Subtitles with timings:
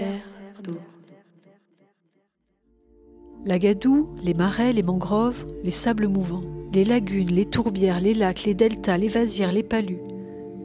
[0.00, 0.78] terre d'eau.
[3.44, 6.40] La gadoue, les marais, les mangroves, les sables mouvants,
[6.72, 10.00] les lagunes, les tourbières, les lacs, les deltas, les vasières, les palus.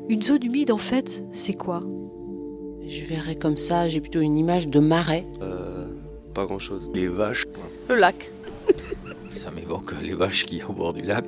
[0.07, 1.81] Une zone humide, en fait, c'est quoi?
[2.87, 5.25] Je verrais comme ça, j'ai plutôt une image de marais.
[5.41, 5.87] Euh,
[6.33, 6.89] pas grand chose.
[6.93, 7.45] Les vaches.
[7.89, 8.31] Le lac.
[9.29, 11.27] Ça m'évoque les vaches qui y a au bord du lac.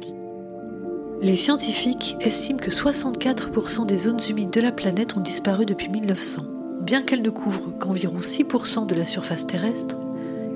[1.21, 6.56] Les scientifiques estiment que 64% des zones humides de la planète ont disparu depuis 1900.
[6.87, 9.97] Bien qu'elles ne couvrent qu'environ 6% de la surface terrestre,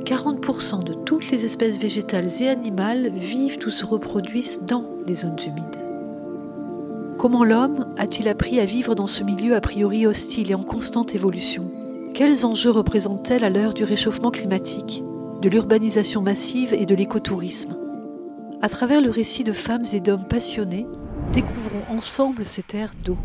[0.06, 5.36] 40% de toutes les espèces végétales et animales vivent ou se reproduisent dans les zones
[5.46, 5.82] humides.
[7.18, 11.16] Comment l'homme a-t-il appris à vivre dans ce milieu a priori hostile et en constante
[11.16, 11.70] évolution?
[12.14, 15.04] Quels enjeux représentent-elles à l'heure du réchauffement climatique,
[15.42, 17.76] de l'urbanisation massive et de l'écotourisme?
[18.62, 20.88] À travers le récit de femmes et d'hommes passionnés,
[21.34, 23.18] découvrons ensemble ces terres d'eau.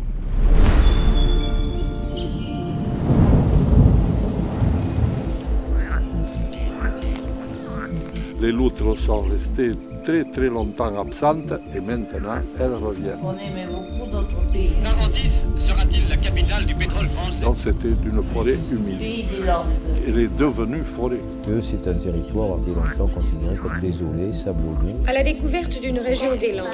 [8.39, 9.71] Les loutres sont restées
[10.03, 13.17] très très longtemps absentes et maintenant elles reviennent.
[13.23, 14.73] On aimait beaucoup d'autres pays.
[14.83, 17.43] Narandis sera-t-il la capitale du pétrole français?
[17.43, 18.99] Donc c'était une forêt humide.
[18.99, 19.65] Pays des Landes.
[20.07, 21.19] Elle est devenue forêt.
[21.47, 24.93] que c'est un territoire qui été longtemps considéré comme désolé, sablonneux.
[25.07, 26.67] À la découverte d'une région des Landes.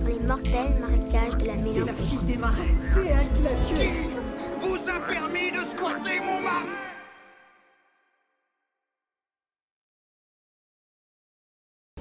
[0.00, 2.26] Dans les mortels marécages de la mélancolie.
[2.26, 2.74] des marais.
[2.84, 3.88] C'est elle qui l'a tué.
[4.60, 6.85] Vous a permis de squatter mon mari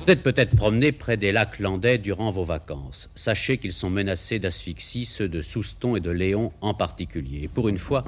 [0.05, 3.09] Vous êtes peut-être promené près des lacs landais durant vos vacances.
[3.15, 7.45] Sachez qu'ils sont menacés d'asphyxie, ceux de Souston et de Léon en particulier.
[7.45, 8.03] Et pour une fois,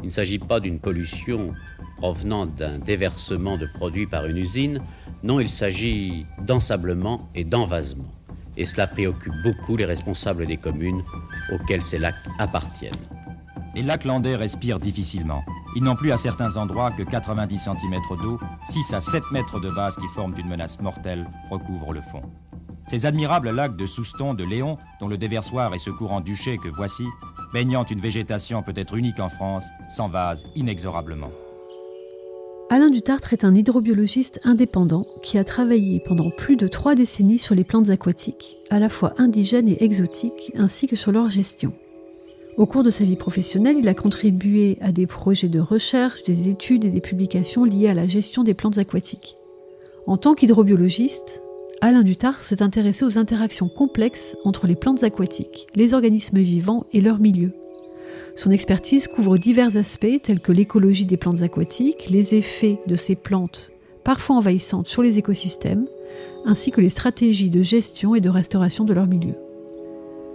[0.00, 1.52] il ne s'agit pas d'une pollution
[1.98, 4.80] provenant d'un déversement de produits par une usine.
[5.22, 8.10] Non, il s'agit d'ensablement et d'envasement.
[8.56, 11.04] Et cela préoccupe beaucoup les responsables des communes
[11.52, 12.94] auxquelles ces lacs appartiennent.
[13.74, 15.42] Les lacs landais respirent difficilement.
[15.74, 19.68] Ils n'ont plus à certains endroits que 90 cm d'eau, 6 à 7 mètres de
[19.68, 22.22] vase qui forment une menace mortelle recouvrent le fond.
[22.86, 26.68] Ces admirables lacs de Souston, de Léon, dont le déversoir est ce courant duché que
[26.68, 27.06] voici,
[27.54, 31.30] baignant une végétation peut-être unique en France, s'envasent inexorablement.
[32.68, 37.54] Alain Dutartre est un hydrobiologiste indépendant qui a travaillé pendant plus de trois décennies sur
[37.54, 41.72] les plantes aquatiques, à la fois indigènes et exotiques, ainsi que sur leur gestion.
[42.58, 46.50] Au cours de sa vie professionnelle, il a contribué à des projets de recherche, des
[46.50, 49.36] études et des publications liées à la gestion des plantes aquatiques.
[50.06, 51.40] En tant qu'hydrobiologiste,
[51.80, 57.00] Alain Dutartre s'est intéressé aux interactions complexes entre les plantes aquatiques, les organismes vivants et
[57.00, 57.52] leur milieu.
[58.36, 63.14] Son expertise couvre divers aspects tels que l'écologie des plantes aquatiques, les effets de ces
[63.14, 63.72] plantes,
[64.04, 65.86] parfois envahissantes, sur les écosystèmes,
[66.44, 69.34] ainsi que les stratégies de gestion et de restauration de leur milieu.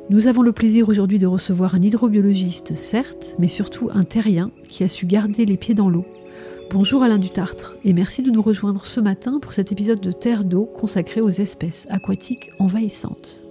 [0.09, 4.83] Nous avons le plaisir aujourd'hui de recevoir un hydrobiologiste, certes, mais surtout un terrien qui
[4.83, 6.05] a su garder les pieds dans l'eau.
[6.71, 10.45] Bonjour Alain Dutartre et merci de nous rejoindre ce matin pour cet épisode de Terre
[10.45, 13.43] d'eau consacré aux espèces aquatiques envahissantes.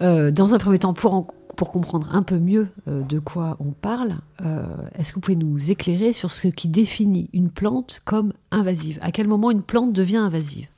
[0.00, 1.26] Euh, dans un premier temps, pour, en-
[1.56, 4.64] pour comprendre un peu mieux euh, de quoi on parle, euh,
[4.98, 8.98] est-ce que vous pouvez nous éclairer sur ce qui définit une plante comme invasive?
[9.02, 10.68] À quel moment une plante devient invasive?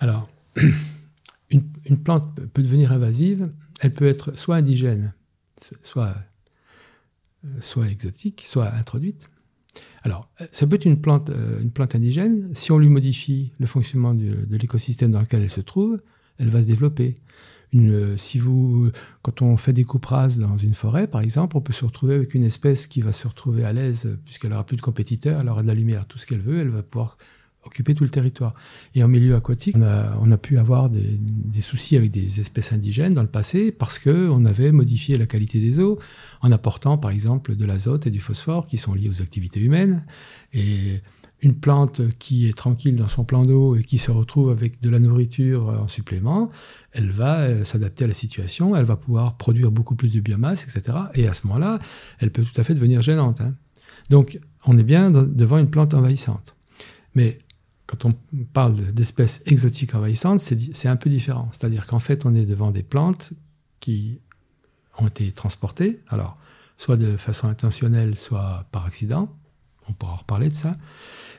[0.00, 0.28] Alors,
[1.84, 3.50] une, plante peut- devenir invasive,
[3.80, 5.14] elle peut être soit indigène,
[5.60, 6.14] so- soit,
[7.44, 9.28] euh, exotique, soit introduite.
[10.02, 12.50] Alors, euh, ça peut être une plante, euh, une plante indigène.
[12.54, 16.00] Si on lui modifie le fonctionnement de l'écosystème dans lequel elle se trouve,
[16.38, 17.16] elle va se développer.
[18.18, 18.90] Si vous,
[19.22, 22.14] quand on fait des coupes rases dans une forêt, par exemple, on peut se retrouver
[22.14, 25.48] avec une espèce qui va se retrouver à l'aise puisqu'elle aura plus de compétiteurs, elle
[25.48, 27.18] aura de la lumière, tout ce qu'elle veut, elle va pouvoir
[27.64, 28.54] occuper tout le territoire.
[28.94, 33.22] Et en milieu aquatique, on a, pu avoir des, soucis avec des espèces indigènes dans
[33.22, 35.98] le passé parce qu'on avait modifié la qualité des eaux
[36.42, 40.04] en apportant par exemple de l'azote et du phosphore qui sont liés aux activités humaines.
[40.52, 41.00] Et
[41.42, 44.88] une plante qui est tranquille dans son plan d'eau et qui se retrouve avec de
[44.88, 46.50] la nourriture en supplément,
[46.92, 50.62] elle va euh, s'adapter à la situation, elle va pouvoir produire beaucoup plus de biomasse,
[50.62, 50.96] etc.
[51.14, 51.80] Et à ce moment-là,
[52.18, 53.42] elle peut tout à fait devenir gênante.
[53.42, 53.54] hein.
[54.10, 56.54] Donc on est bien devant une plante envahissante.
[57.14, 57.38] Mais
[57.86, 58.14] quand on
[58.52, 61.48] parle de- d'espèces exotiques envahissantes, c'est un peu différent.
[61.52, 63.32] C'est-à-dire qu'en fait, on est devant des plantes
[63.80, 64.20] qui
[64.98, 66.38] ont été transportées, alors
[66.76, 69.34] soit de façon intentionnelle, soit par accident,
[69.88, 70.76] on pourra en reparler de ça,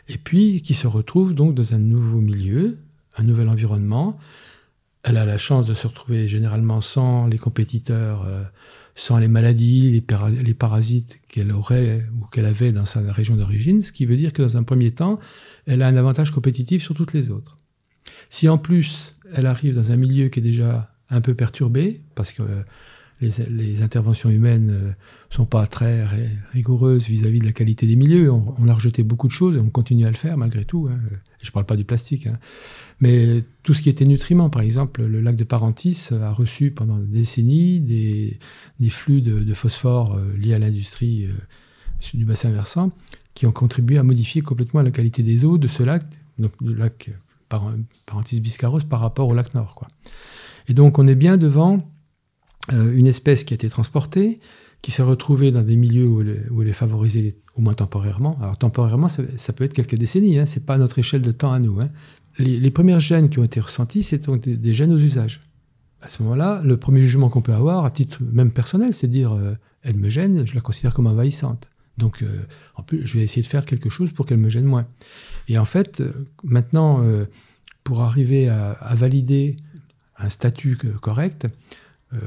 [0.08, 2.78] et puis qui se retrouvent donc dans un nouveau milieu,
[3.18, 4.18] un nouvel environnement.
[5.04, 8.44] Elle a la chance de se retrouver généralement sans les compétiteurs, euh,
[8.96, 13.36] sans les maladies, les, para- les parasites qu'elle aurait ou qu'elle avait dans sa région
[13.36, 15.20] d'origine, ce qui veut dire que dans un premier temps,
[15.68, 17.58] elle a un avantage compétitif sur toutes les autres.
[18.30, 22.32] Si en plus elle arrive dans un milieu qui est déjà un peu perturbé, parce
[22.32, 22.64] que euh,
[23.22, 24.92] les, interventions humaines ne
[25.30, 26.06] sont pas très
[26.52, 28.32] rigoureuses vis-à-vis de la qualité des milieux.
[28.32, 30.90] On, a rejeté beaucoup de choses et on continue à le faire malgré tout.
[30.92, 31.00] Hein.
[31.46, 32.28] Je ne parle pas du plastique.
[32.28, 32.38] Hein.
[33.00, 36.98] Mais tout ce qui était nutriments, par exemple, le lac de Parentis a reçu pendant
[36.98, 38.40] des décennies des,
[38.90, 41.28] flux de, phosphore liés à l'industrie
[42.14, 42.92] du bassin versant
[43.34, 46.04] qui ont contribué à modifier complètement la qualité des eaux de ce lac,
[46.40, 47.12] donc le lac
[47.50, 49.76] Parentis biscaros par rapport au lac Nord.
[49.76, 49.88] Quoi.
[50.68, 51.88] Et donc on est bien devant
[52.74, 54.40] euh, une espèce qui a été transportée,
[54.86, 56.22] qui s'est retrouvée dans des milieux où
[56.62, 58.38] elle, est favorisée, au moins temporairement.
[58.40, 61.52] Alors temporairement, ça, peut être quelques décennies, hein, ce n'est pas notre échelle de temps
[61.52, 61.82] à nous.
[61.82, 61.90] Hein.
[62.38, 65.42] Les, premières gènes qui ont été ressenties, c'était des, gènes aux usages.
[66.04, 69.12] À ce moment-là, le premier jugement qu'on peut avoir, à titre même personnel, c'est de
[69.12, 71.68] dire euh, elle me gêne, je la considère comme envahissante.
[71.98, 72.46] Donc, euh,
[72.76, 74.86] en plus, je vais essayer de faire quelque chose pour qu'elle me gêne moins.
[75.48, 76.04] Et en fait,
[76.44, 77.04] maintenant,
[77.84, 79.58] pour arriver à, valider
[80.20, 81.48] un statut correct,
[82.14, 82.18] euh,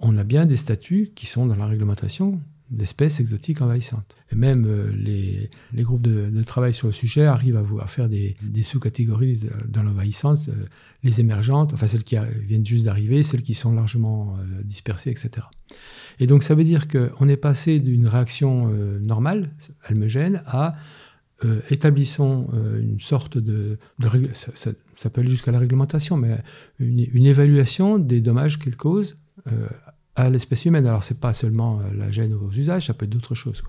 [0.00, 4.16] on a bien des statuts qui sont dans la réglementation d'espèces exotiques envahissantes.
[4.30, 9.40] Et même euh, les, groupes de, travail sur le sujet arrivent à, faire des, sous-catégories
[9.68, 10.66] dans l'envahissante, euh,
[11.02, 15.46] les émergentes, enfin celles qui viennent juste d'arriver, celles qui sont largement dispersées, etc.
[16.20, 18.68] Et donc ça veut dire qu'on est passé d'une réaction
[19.00, 19.50] normale,
[20.06, 20.76] gêne, à
[21.70, 23.78] établissons une sorte de...
[24.34, 26.42] ça, peut aller jusqu'à la réglementation, mais
[26.78, 29.19] une évaluation des dommages qu'elle cause euh,
[30.20, 30.86] à l'espèce humaine.
[30.86, 33.62] Alors, c'est pas seulement euh, la gêne aux usages, ça peut être d'autres choses.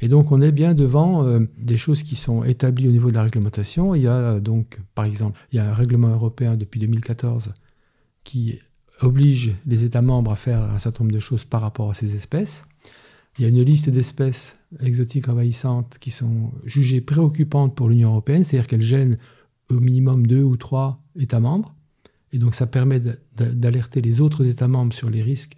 [0.00, 3.14] Et donc, on est bien devant euh, des choses qui sont établies au niveau de
[3.14, 3.94] la réglementation.
[3.94, 7.54] Il y a donc, par exemple, il y a un règlement européen depuis 2014
[8.24, 8.58] qui
[9.00, 12.14] oblige les États membres à faire un certain nombre de choses par rapport à ces
[12.14, 12.66] espèces.
[13.38, 18.42] Il y a une liste d'espèces exotiques envahissantes qui sont jugées préoccupantes pour l'Union européenne,
[18.42, 19.18] c'est-à-dire qu'elles gênent
[19.68, 21.75] au minimum deux ou trois États membres.
[22.36, 23.00] Et donc ça permet
[23.34, 25.56] d'alerter les autres États membres sur les risques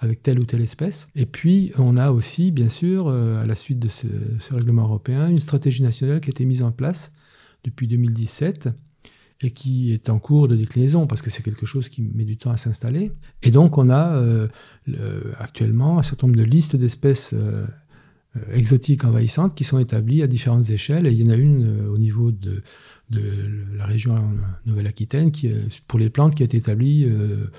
[0.00, 1.08] avec telle ou telle espèce.
[1.14, 4.08] Et puis on a aussi, bien sûr, euh, à la suite de ce,
[4.50, 7.12] règlement européen, une stratégie nationale qui a été mise en place
[7.62, 8.70] depuis 2017
[9.42, 12.36] et qui est en cours de déclinaison parce que c'est quelque chose qui met du
[12.36, 13.12] temps à s'installer.
[13.44, 14.48] Et donc on a euh,
[15.38, 17.68] actuellement un certain nombre de listes d'espèces euh,
[18.52, 21.06] exotiques envahissantes qui sont établies à différentes échelles.
[21.06, 22.64] Et il y en a une au niveau de,
[23.10, 23.20] de
[23.76, 25.52] la région Nouvelle-Aquitaine, qui,
[25.86, 27.04] pour les plantes, qui a été établie.
[27.04, 27.50] Euh,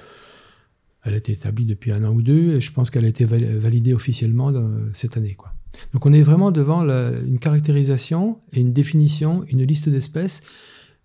[1.04, 3.26] elle a été établie depuis un an ou deux, et je pense qu'elle a été
[3.26, 4.52] validée officiellement
[4.94, 5.34] cette année.
[5.34, 5.52] Quoi.
[5.94, 10.44] Donc on est vraiment devant une caractérisation et une définition, une liste d'espèces,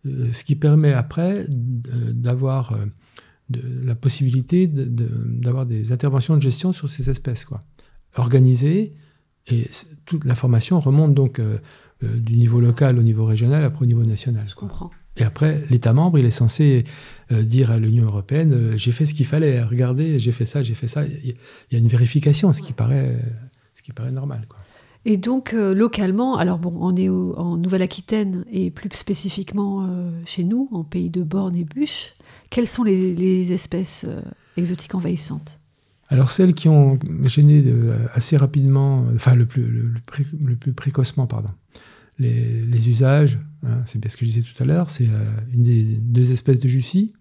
[0.06, 2.84] euh, ce qui permet après d'avoir euh,
[3.84, 7.60] la possibilité d'avoir des interventions de gestion sur ces espèces, quoi.
[8.16, 8.94] organisées,
[9.48, 9.68] et
[10.04, 11.58] toute l'information remonte donc euh,
[12.02, 14.44] du niveau local au niveau régional, après au niveau national.
[14.48, 14.90] Je comprends.
[15.16, 16.84] Et après, l'État membre, il est censé
[17.32, 20.62] euh, dire à l'Union européenne euh, j'ai fait ce qu'il fallait, regardez, j'ai fait ça,
[20.62, 21.06] j'ai fait ça.
[21.06, 21.34] Il
[21.72, 23.18] y a une vérification, ce qui paraît,
[23.74, 24.46] ce qui paraît normal.
[24.48, 24.58] Quoi.
[25.04, 29.88] Et donc, localement, alors bon, on est en Nouvelle-Aquitaine et plus spécifiquement
[30.24, 32.14] chez nous, en pays de Borne et Bûche.
[32.50, 34.04] Quelles sont les, espèces
[34.56, 35.60] exotiques envahissantes?
[36.08, 37.64] Alors celles qui ont gêné
[38.12, 39.98] assez rapidement, enfin le plus,
[40.74, 41.50] précocement, pardon,
[42.18, 45.64] les, usages, hein, c'est bien ce que je disais tout à l'heure, c'est euh, une
[45.64, 47.14] des deux espèces de Jussie,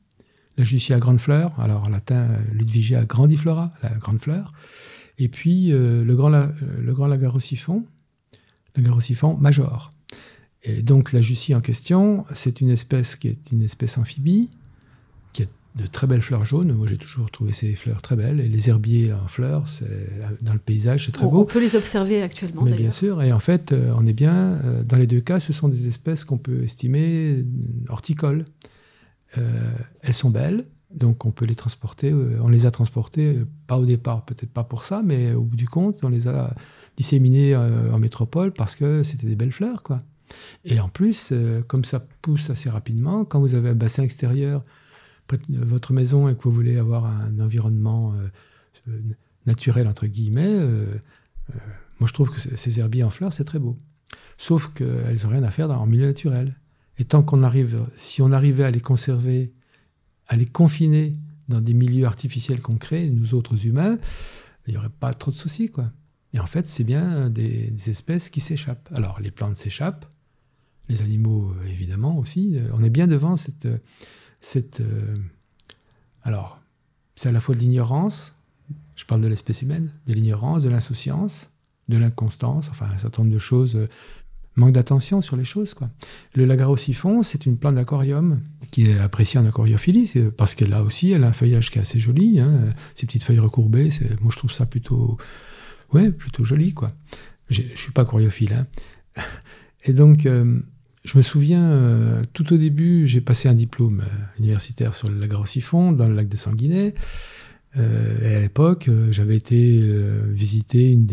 [0.58, 4.54] la Jussie à grande fleur, alors en latin Ludwigia grandiflora, la grande fleur,
[5.18, 7.86] et puis euh, le grand, le grand lagarosiphon,
[8.76, 9.92] lagarosiphon major.
[10.64, 14.50] Et donc la Jussie en question, c'est une espèce qui est une espèce amphibie,
[15.76, 16.72] de très belles fleurs jaunes.
[16.72, 18.40] Moi, j'ai toujours trouvé ces fleurs très belles.
[18.40, 20.10] Et les herbiers en fleurs, c'est,
[20.42, 21.42] dans le paysage, c'est très beau.
[21.42, 22.64] On peut les observer actuellement.
[22.64, 23.22] Mais bien sûr.
[23.22, 24.34] Et en fait, euh, on est bien.
[24.64, 27.44] Euh, dans les deux cas, ce sont des espèces qu'on peut estimer euh,
[27.90, 28.46] horticoles.
[30.02, 30.66] elles sont belles.
[30.94, 32.14] Donc, on peut les transporter.
[32.14, 35.68] on les a transportées, pas au départ, peut-être pas pour ça, mais au bout du
[35.68, 36.56] compte, on les a
[36.96, 40.00] disséminées en métropole parce que c'était des belles fleurs, quoi.
[40.64, 41.34] Et en plus,
[41.68, 44.64] comme ça pousse assez rapidement, quand vous avez un bassin extérieur
[45.50, 48.14] votre maison et que vous voulez avoir un environnement
[48.88, 49.00] euh,
[49.46, 50.96] naturel, entre guillemets, euh,
[51.50, 51.60] euh,
[52.00, 53.78] moi je trouve que ces herbiers en fleurs, c'est très beau.
[54.38, 56.56] Sauf qu'elles n'ont rien à faire dans leur milieu naturel.
[56.98, 59.54] Et tant qu'on arrive, si on arrivait à les conserver,
[60.28, 61.14] à les confiner
[61.48, 64.00] dans des milieux artificiels qu'on crée, nous autres humains,
[64.68, 65.92] il n'y aurait pas trop de soucis, quoi.
[66.34, 68.90] Et en fait, c'est bien des, des, espèces qui s'échappent.
[68.96, 70.06] Alors, les plantes s'échappent,
[70.90, 72.58] les animaux, évidemment, aussi.
[72.74, 73.68] On est bien devant cette,
[74.80, 75.16] euh,
[76.24, 76.60] alors,
[77.16, 78.34] c'est à la fois de l'ignorance,
[78.96, 81.50] je parle de l'espèce humaine, de l'ignorance, de l'insouciance,
[81.90, 83.88] de l'inconstance, enfin un certain nombre de choses.
[84.56, 85.74] manque d'attention sur les choses.
[85.74, 85.90] Quoi.
[86.34, 88.40] Le lagarosiphon, c'est une plante d'aquarium
[88.72, 91.82] qui est appréciée en aquariophilie parce qu'elle a aussi elle a un feuillage qui est
[91.82, 92.40] assez joli.
[92.40, 93.90] Hein, ces petites feuilles recourbées,
[94.22, 95.18] moi je trouve ça plutôt,
[95.94, 96.74] ouais, plutôt joli.
[96.74, 96.94] Quoi.
[97.50, 98.54] Je ne suis pas aquariophile.
[98.54, 98.68] Hein.
[99.84, 100.60] Et donc, euh,
[101.06, 105.18] je me souviens, euh, tout au début, j'ai passé un diplôme euh, universitaire sur le
[105.20, 106.94] lagarosiphon dans le lac de Sanguinet.
[107.78, 109.84] et à l'époque, j'avais été
[110.32, 111.06] visiter une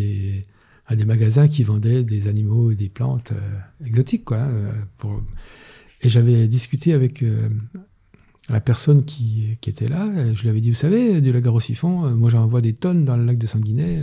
[0.96, 4.24] des magasins qui vendaient des animaux et des plantes euh, exotiques.
[4.24, 4.72] Quoi, euh.
[6.02, 7.48] Et j'avais discuté avec euh,
[8.48, 10.32] la personne qui, était là.
[10.32, 13.24] Je lui avais dit, vous savez, du lagarosiphon, moi j'en envoie des tonnes dans le
[13.24, 14.02] lac de Sanguinet.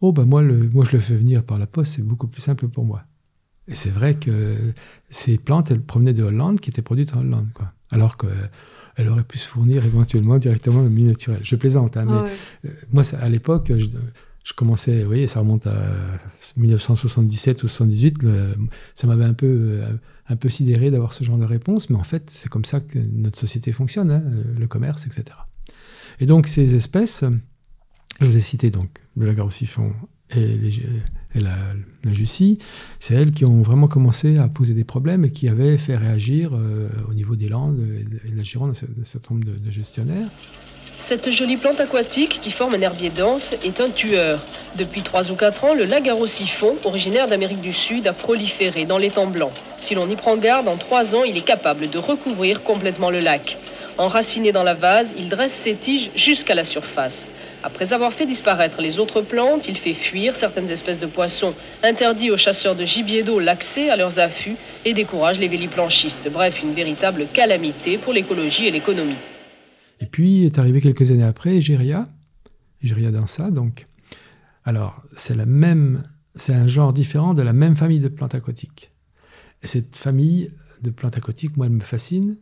[0.00, 2.68] oh, ben moi, moi je le fais venir par la poste, c'est beaucoup plus simple
[2.68, 3.04] pour moi.
[3.68, 4.56] Et c'est vrai que
[5.08, 7.48] ces plantes, elles provenaient de Hollande, qui étaient produites en Hollande.
[7.54, 7.72] Quoi.
[7.90, 8.26] Alors que
[8.96, 11.40] elle aurait pu se fournir éventuellement directement dans le milieu naturel.
[11.42, 12.06] Je plaisante, hein,
[12.62, 15.96] mais moi, à l'époque, je commençais, vous voyez, ça remonte à
[16.56, 18.18] 1977 ou 78,
[18.94, 19.88] ça m'avait un peu, euh,
[20.28, 22.98] un peu sidéré d'avoir ce genre de réponse, mais en fait, c'est comme ça que
[22.98, 24.22] notre société fonctionne, hein,
[24.56, 25.24] le commerce, etc.
[26.20, 27.24] Et donc, ces espèces,
[28.20, 29.92] je vous ai cité donc le lagarosiphon
[30.36, 32.58] et, la, jussie,
[33.00, 36.50] c'est elles qui ont vraiment commencé à poser des problèmes et qui avaient fait réagir
[36.54, 40.28] euh, au niveau des Landes et de la Gironde un certain nombre de gestionnaires.
[40.96, 44.42] Cette jolie plante aquatique qui forme un herbier dense est un tueur.
[44.78, 49.26] Depuis 3 ou 4 ans, le lagarosiphon, originaire d'Amérique du Sud, a proliféré dans l'étang
[49.26, 49.52] blanc.
[49.78, 53.20] Si l'on y prend garde, en 3 ans, il est capable de recouvrir complètement le
[53.20, 53.58] lac.
[53.98, 57.28] Enraciné dans la vase, il dresse ses tiges jusqu'à la surface.
[57.66, 62.30] Après avoir fait disparaître les autres plantes, il fait fuir certaines espèces de poissons, interdit
[62.30, 66.28] aux chasseurs de gibier d'eau l'accès à leurs affûts et décourage les véliplanchistes.
[66.30, 69.16] Bref, une véritable calamité pour l'écologie et l'économie.
[69.98, 72.06] Et puis est arrivé quelques années après Egeria,
[72.82, 73.86] Egeria dansa, donc.
[74.66, 76.02] Alors, c'est la même,
[76.34, 78.90] c'est un genre différent de la même famille de plantes aquatiques.
[79.62, 80.50] Et cette famille
[80.82, 82.36] de plantes aquatiques, moi, elle me fascine.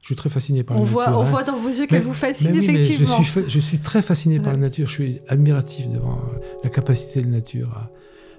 [0.00, 1.18] Je suis très fasciné par on la voit, nature.
[1.18, 1.30] On hein.
[1.30, 3.18] voit dans vos yeux qu'elle vous fascine, mais oui, effectivement.
[3.18, 4.86] Mais je, suis, je suis très fasciné par la nature.
[4.86, 6.20] Je suis admiratif devant
[6.62, 7.90] la capacité de la nature à,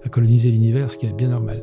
[0.06, 1.62] à coloniser l'univers, ce qui est bien normal.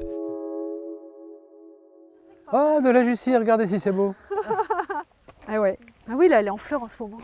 [2.52, 4.14] Oh, de la Jussie, regardez si c'est beau.
[5.48, 5.78] ah ouais.
[6.08, 7.18] Ah oui, là, elle est en fleurs en ce moment.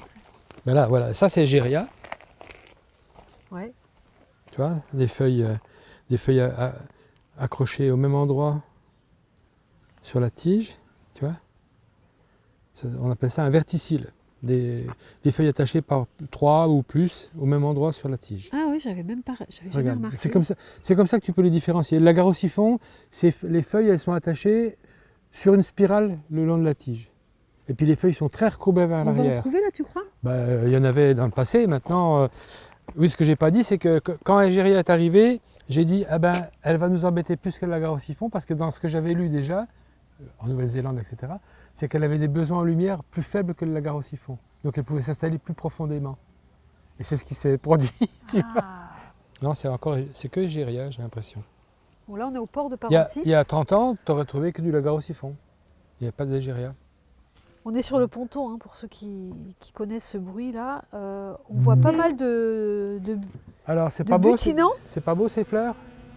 [0.67, 1.87] Ben là, voilà, ça c'est Géria.
[3.50, 3.73] Ouais.
[4.50, 5.55] Tu vois, des feuilles, euh,
[6.11, 6.43] des feuilles
[7.38, 8.62] accrochées au même endroit
[10.02, 10.76] sur la tige,
[11.14, 11.37] tu vois.
[13.00, 14.07] On appelle ça un verticille.
[14.43, 14.85] Des,
[15.25, 18.50] les feuilles attachées par trois ou plus au même endroit sur la tige.
[18.52, 20.17] Ah oui, j'avais même pas jamais remarqué.
[20.17, 22.00] C'est comme ça, c'est comme ça que tu peux les différencier.
[22.00, 24.76] L'agarosiphon, c'est les feuilles, elles sont attachées
[25.31, 27.12] sur une spirale le long de la tige.
[27.69, 29.25] Et puis les feuilles sont très recourbées vers l'arrière.
[29.25, 30.02] On va en trouver là, tu crois?
[30.25, 31.69] Bah, Il y en avait dans le passé.
[31.69, 32.29] Maintenant, euh,
[32.97, 36.19] oui, ce que j'ai pas dit, c'est que, quand Algérie est arrivée, j'ai dit, ah
[36.19, 38.81] ben, elle va nous embêter plus que la gare au siphon, parce que dans ce
[38.81, 39.64] que j'avais lu déjà, euh,
[40.38, 41.33] en Nouvelle-Zélande, etc.,
[41.75, 44.38] c'est qu'elle avait des besoins en lumière plus faibles que la gare au siphon.
[44.64, 46.16] Donc elle pouvait s'installer plus profondément.
[46.99, 47.90] Et c'est ce qui s'est produit.
[48.57, 48.88] Ah.
[49.42, 51.42] Non, c'est encore, c'est que Égéria, j'ai l'impression.
[52.07, 53.21] Bon, là, on est au port de Parentis.
[53.25, 55.35] Il y a, 30 ans, tu aurais trouvé que du lagar au siphon.
[56.00, 56.75] Il n'y a pas d'Algéria.
[57.64, 59.35] On est sur le ponton, hein, pour ceux qui,
[59.75, 60.85] connaissent ce bruit-là.
[60.95, 63.19] Euh, on voit pas mal de, de
[63.66, 64.37] Alors, c'est pas beau.
[64.37, 65.75] C'est pas beau ces fleurs?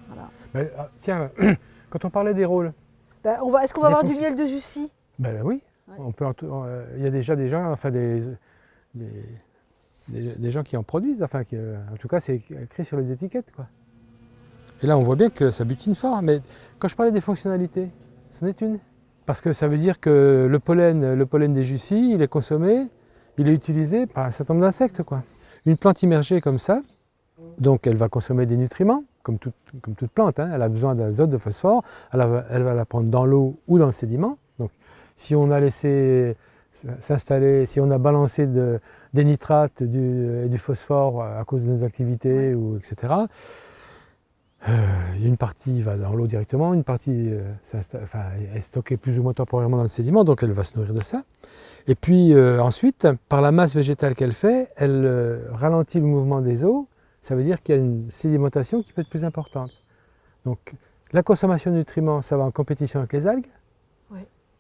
[0.08, 0.70] Voilà.
[0.78, 1.32] Ah, tiens,
[1.90, 2.74] quand on parlait des rôles.
[3.26, 5.60] Bah, on va, est-ce qu'on va avoir du miel de Jussie Ben oui.
[5.98, 6.26] On peut.
[6.44, 8.22] Euh, il y a déjà des gens, enfin des,
[8.94, 11.24] des, gens qui en produisent.
[11.24, 13.66] Enfin, qui, euh, en tout cas, c'est écrit sur les étiquettes, quoi.
[14.84, 16.22] Et là, on voit bien que ça butine fort.
[16.22, 16.40] Mais
[16.78, 17.90] quand je parlais des fonctionnalités,
[18.30, 18.78] c'en est une.
[19.26, 22.84] Parce que ça veut dire que le pollen, le pollen des jussies, il est consommé,
[23.40, 25.02] il est utilisé par un certain nombre d'insectes.
[25.66, 26.84] Une plante immergée comme ça,
[27.58, 30.52] donc elle va consommer des nutriments, comme toute, comme toute plante, hein.
[30.54, 33.88] elle a besoin d'azote, de phosphore, elle, elle, va la prendre dans l'eau ou dans
[33.88, 34.38] le sédiment.
[34.60, 34.70] Donc
[35.16, 36.38] si on a laissé
[37.00, 42.54] s'installer, si on a balancé des nitrates et du, phosphore à cause de nos activités,
[42.54, 43.14] ou, etc.,
[44.68, 44.74] euh,
[45.24, 47.54] une partie va dans l'eau directement, une partie euh,
[48.56, 51.04] est stockée plus ou moins temporairement dans le sédiment, donc elle va se nourrir de
[51.04, 51.22] ça.
[51.88, 56.64] Et puis euh, ensuite, par la masse végétale qu'elle fait, elle ralentit le mouvement des
[56.64, 56.88] eaux.
[57.26, 59.72] Ça veut dire qu'il y a une sédimentation qui peut être plus importante.
[60.46, 60.76] Donc
[61.12, 63.50] la consommation de nutriments, ça va en compétition avec les algues,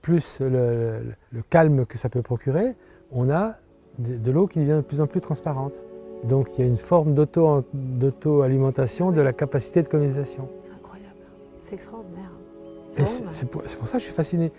[0.01, 1.13] plus le,
[1.51, 2.74] calme que ça peut procurer,
[3.12, 3.53] on a
[4.00, 5.74] de l'eau qui devient de plus en plus transparente.
[6.24, 10.50] Donc il y a une forme d'auto-alimentation de la capacité de colonisation.
[10.63, 11.19] C'est incroyable,
[11.62, 12.31] c'est extraordinaire.
[13.31, 14.51] C'est pour, ça que je suis fasciné.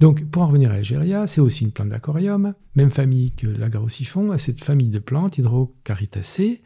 [0.00, 4.30] Donc, pour en revenir à l'Algéria, c'est aussi une plante d'aquarium, même famille que l'agarosiphon,
[4.30, 6.62] à cette famille de plantes hydrocaritacées.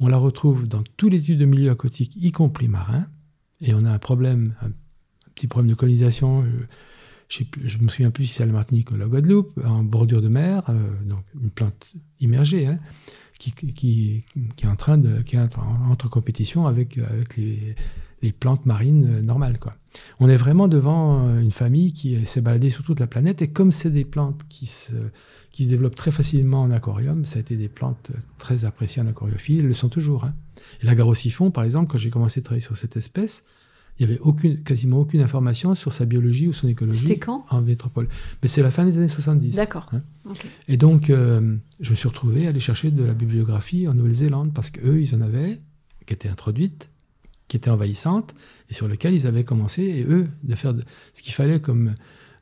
[0.00, 3.06] On la retrouve dans tous les types de milieux aquatiques, y compris marins.
[3.60, 4.70] Et on a un problème, un
[5.34, 6.44] petit problème de colonisation.
[7.28, 10.28] Je ne me souviens plus si c'est la Martinique ou la Guadeloupe, en bordure de
[10.28, 12.78] mer, euh, donc une plante immergée, hein,
[13.38, 14.24] qui,
[14.62, 16.98] est en train de, qui est entre compétition avec
[17.36, 17.74] les,
[18.24, 19.58] les plantes marines euh, normales.
[19.58, 19.76] Quoi.
[20.18, 23.48] On est vraiment devant euh, une famille qui s'est baladée sur toute la planète et
[23.48, 24.94] comme c'est des plantes qui se,
[25.52, 29.06] qui se développent très facilement en aquarium, ça a été des plantes très appréciées en
[29.06, 30.24] aquariophile, elles le sont toujours.
[30.24, 30.34] Hein.
[30.82, 33.44] L'agarosiphon, par exemple, quand j'ai commencé à travailler sur cette espèce,
[33.98, 37.44] il n'y avait aucune, quasiment aucune information sur sa biologie ou son écologie C'était quand?
[37.50, 38.08] en métropole.
[38.42, 39.54] Mais c'est la fin des années 70.
[39.54, 39.88] D'accord.
[39.92, 40.02] Hein.
[40.66, 44.52] Et donc, euh, je me suis retrouvé à aller chercher de la bibliographie en Nouvelle-Zélande
[44.52, 45.60] parce qu'eux, ils en avaient,
[46.06, 46.90] qui étaient introduites,
[47.54, 48.34] qui étaient envahissantes,
[48.68, 50.74] et sur lesquelles ils avaient commencé, et eux, de faire
[51.12, 51.94] ce qu'il fallait comme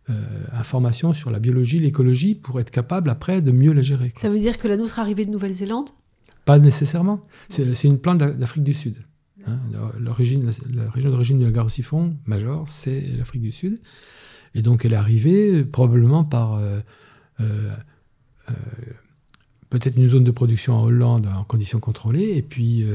[0.08, 0.14] euh,
[0.52, 4.14] information sur la biologie, l'écologie, pour être capable après de mieux la gérer.
[4.16, 5.90] Ça veut dire que la nôtre arrivée de Nouvelle-Zélande?
[6.46, 7.26] Pas nécessairement.
[7.50, 8.96] C'est une plante d'Afrique du Sud.
[9.46, 9.58] Hein,
[10.00, 13.80] l'origine, la, région d'origine du Lagarosiphon major, c'est l'Afrique du Sud.
[14.54, 16.80] Et donc elle est arrivée probablement par euh,
[17.40, 17.70] euh,
[18.48, 18.54] euh,
[19.68, 22.86] peut-être une zone de production en Hollande en conditions contrôlées, et puis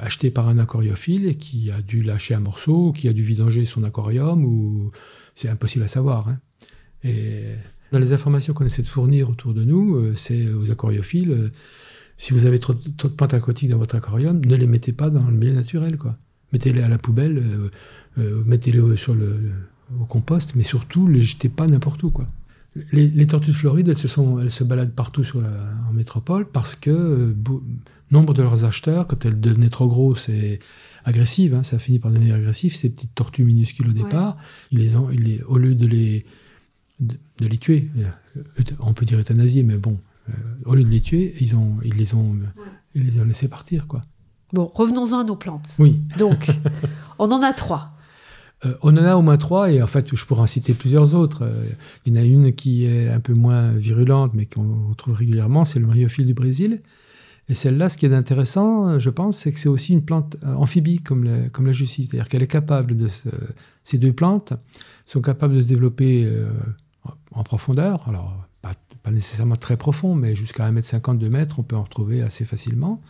[0.00, 3.84] achetée par un aquariophile qui a dû lâcher un morceau, qui a dû vidanger son
[3.84, 4.90] aquarium, ou
[5.34, 6.28] c'est impossible à savoir.
[6.28, 6.40] Hein.
[7.04, 7.44] Et
[7.90, 11.52] dans les informations qu'on essaie de fournir autour de nous, c'est aux aquariophiles
[12.22, 15.26] si vous avez trop, de plantes aquatiques dans votre aquarium, ne les mettez pas dans
[15.26, 15.98] le milieu naturel.
[15.98, 16.16] quoi.
[16.52, 17.70] Mettez-les à la poubelle, euh,
[18.18, 19.50] euh, mettez-les sur le,
[20.00, 22.10] au compost, mais surtout, ne les jetez pas n'importe où.
[22.10, 22.28] quoi.
[22.92, 26.74] Les, tortues de Floride, elles se, sont, elles se baladent partout sur en métropole parce
[26.74, 27.34] que euh,
[28.10, 30.58] nombre de leurs acheteurs, quand elles devenaient trop grosses et
[31.04, 34.38] agressives, hein, ça finit par devenir agressif, ces petites tortues minuscules au départ,
[34.70, 36.24] ils les ont, ils les, au lieu de les,
[37.00, 37.90] de, de les tuer,
[38.80, 39.98] on peut dire euthanasier, mais bon,
[40.28, 40.32] euh,
[40.64, 42.38] au lieu de les tuer, ils, ont, ils, les ont,
[42.94, 43.86] ils les ont laissés partir.
[43.86, 44.02] quoi.
[44.52, 45.68] Bon, revenons-en à nos plantes.
[45.78, 46.00] Oui.
[46.18, 46.50] Donc,
[47.18, 47.96] on en a trois.
[48.64, 51.14] Euh, on en a au moins trois, et en fait, je pourrais en citer plusieurs
[51.14, 51.42] autres.
[51.42, 51.66] Euh,
[52.06, 55.64] il y en a une qui est un peu moins virulente, mais qu'on trouve régulièrement,
[55.64, 56.82] c'est le myriophylle du Brésil.
[57.48, 61.00] Et celle-là, ce qui est intéressant, je pense, c'est que c'est aussi une plante amphibie,
[61.00, 62.08] comme la, justice.
[62.08, 63.08] C'est-à-dire qu'elle est capable de...
[63.82, 64.52] ces deux plantes
[65.04, 66.32] sont capables de se développer
[67.32, 68.08] en profondeur.
[68.08, 68.46] Alors,
[69.02, 73.00] pas nécessairement très profond, mais jusqu'à 1m50, 2 mètres, on peut en retrouver assez facilement.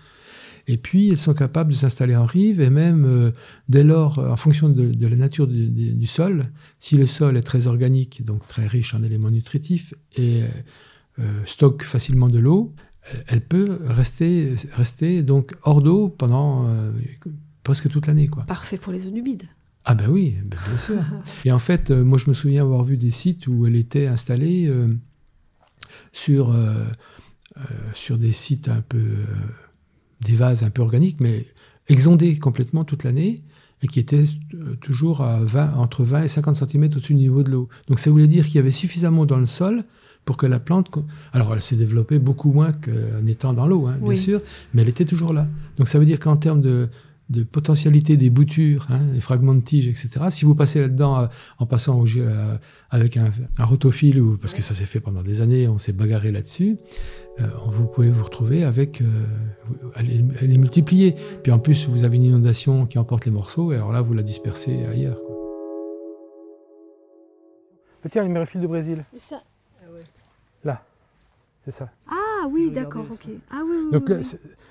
[0.68, 3.33] Et puis, elles sont capables de s'installer en rive, et même euh,
[3.68, 8.25] dès lors, en fonction de, la nature du, sol, si le sol est très organique,
[8.25, 10.44] donc très riche en éléments nutritifs, et
[11.18, 12.75] euh, stocke facilement de l'eau,
[13.27, 16.92] elle peut rester, rester donc hors d'eau pendant euh,
[17.64, 18.31] presque toute l'année.
[18.46, 19.42] Parfait pour les zones humides.
[19.85, 21.03] Ah ben oui, ben bien sûr.
[21.44, 24.70] et en fait, moi je me souviens avoir vu des sites où elle était installée
[26.12, 26.85] sur, euh,
[27.57, 27.61] euh,
[27.94, 29.16] sur des sites un peu.
[30.23, 31.47] Euh, des vases un peu organiques, mais
[31.89, 33.43] exondés complètement toute l'année
[33.83, 34.23] et qui étaient
[34.81, 37.69] toujours à 20, entre 20 et 50 cm au-dessus du niveau de l'eau.
[37.89, 39.83] Donc ça voulait dire qu'il y avait suffisamment dans le sol
[40.25, 40.89] pour que la plante...
[41.33, 44.41] Alors elle s'est développée beaucoup moins qu'en étant dans l'eau, hein, bien sûr,
[44.73, 45.49] mais elle était toujours là.
[45.79, 46.89] Donc ça veut dire qu'en termes de,
[47.33, 50.27] de potentialité des boutures, hein, les fragments de tiges, etc.
[50.29, 51.27] Si vous passez là-dedans euh,
[51.59, 52.57] en passant au jeu, euh,
[52.90, 55.92] avec un, un rotophile, ou, parce que ça s'est fait pendant des années, on s'est
[55.92, 56.77] bagarré là-dessus,
[57.40, 59.03] euh, vous pouvez vous retrouver avec...
[59.97, 60.11] elle,
[60.53, 61.16] est, multipliée.
[61.42, 64.14] Puis en plus, vous avez une inondation qui emporte les morceaux, et alors là, vous
[64.14, 65.18] la dispersez ailleurs.
[65.25, 65.37] Quoi.
[68.11, 69.05] Tiens, le de Brésil.
[69.18, 69.42] Ça.
[71.64, 71.90] C'est ça.
[72.09, 73.29] Ah oui, d'accord, ok.
[73.51, 74.11] Ah oui, Donc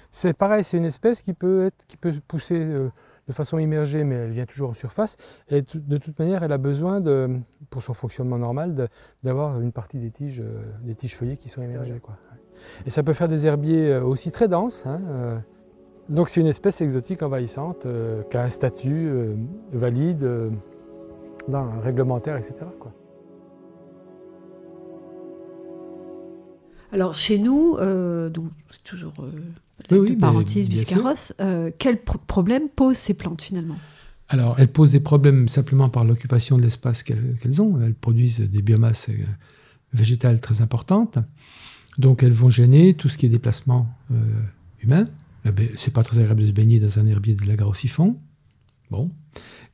[0.10, 2.90] c'est pareil, c'est une espèce qui peut, être, qui peut pousser euh,
[3.28, 5.16] de façon immergée, mais elle vient toujours en surface.
[5.48, 8.90] Et de toute manière, elle a besoin, de, pour son fonctionnement normal,
[9.24, 12.00] d'avoir une partie des tiges, euh, des tiges feuillées qui sont immergées.
[12.02, 12.18] Quoi.
[12.86, 14.86] Et ça peut faire des herbiers euh, aussi très denses.
[14.86, 15.42] Hein,
[16.10, 17.88] donc c'est une espèce exotique envahissante
[18.30, 19.10] qui a un statut
[19.72, 20.28] valide,
[21.48, 22.66] dans, réglementaire, etc.
[22.80, 22.92] Quoi.
[26.92, 28.52] Alors chez nous, euh, donc
[28.84, 29.32] toujours euh,
[29.90, 30.16] la oui,
[30.68, 33.78] biscarros, euh, quel problème posent ces plantes finalement?
[34.28, 37.82] Alors elles posent des problèmes simplement par l'occupation de l'espace qu'elles ont.
[37.82, 39.10] Elles produisent des biomasses
[39.94, 41.18] végétales très importantes.
[41.98, 43.88] Donc elles vont gêner tout ce qui est déplacement
[44.82, 45.06] humain.
[45.76, 48.18] C'est pas très agréable de se baigner dans un herbier de la siphon.
[48.92, 49.10] Bon.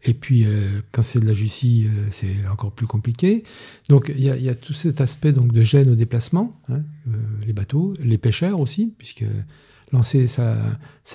[0.03, 3.43] Et puis, euh, quand c'est de la Jussie, euh, c'est encore plus compliqué.
[3.89, 7.11] Donc, il y, a tout cet aspect donc, de gêne au déplacement, hein, euh,
[7.45, 9.25] les bateaux, les pêcheurs aussi, puisque
[9.91, 10.55] lancer sa,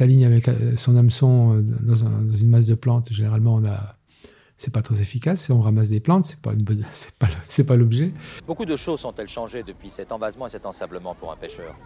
[0.00, 3.96] ligne avec son hameçon dans, une masse de plantes, généralement, on a,
[4.56, 5.48] c'est pas très efficace.
[5.50, 6.54] On ramasse des plantes, c'est pas,
[7.48, 8.12] c'est pas, l'objet.
[8.48, 11.76] Beaucoup de choses sont-elles changées depuis cet envasement et cet ensablement pour un pêcheur?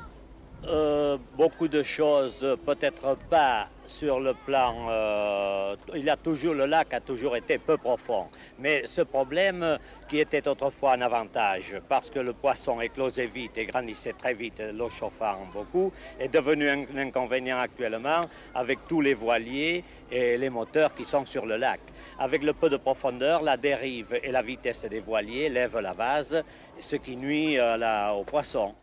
[0.65, 4.89] Euh, beaucoup de choses, peut-être pas sur le plan.
[4.91, 8.27] Euh, il a toujours, le lac a toujours été peu profond.
[8.59, 13.67] Mais ce problème, qui était autrefois un avantage, parce que le poisson éclosait vite et
[13.67, 18.23] grandissait très vite, l'eau chauffant beaucoup, est devenu un, inconvénient actuellement
[18.55, 21.81] avec tous les voiliers et les moteurs qui sont sur le lac.
[22.19, 26.43] Avec le peu de profondeur, la dérive et la vitesse des voiliers lèvent la vase,
[26.81, 28.75] ce qui nuit euh, poissons.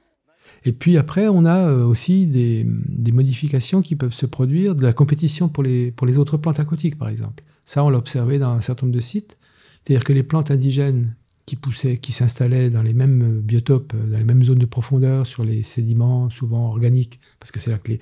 [0.65, 2.65] Et puis après, on a euh, aussi des,
[3.11, 7.43] modifications qui peuvent se produire de la compétition pour les, autres plantes aquatiques, par exemple.
[7.65, 9.37] Ça, on l'a observé dans un certain nombre de sites.
[9.83, 14.23] C'est-à-dire que les plantes indigènes qui poussaient, qui s'installaient dans les mêmes biotopes, dans les
[14.23, 17.99] mêmes zones de profondeur, sur les sédiments souvent organiques, parce que c'est là qu'il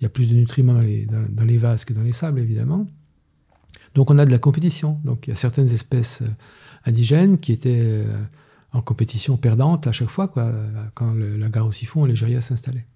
[0.00, 2.86] y a plus de nutriments dans les, dans les vases que dans les sables, évidemment.
[3.94, 4.98] Donc on a de la compétition.
[5.04, 6.22] Donc il y a certaines espèces
[6.86, 8.04] indigènes qui étaient
[8.72, 10.52] en compétition perdante à chaque fois quoi,
[10.94, 12.86] quand la gare au siphon et l'Égéria s'installaient.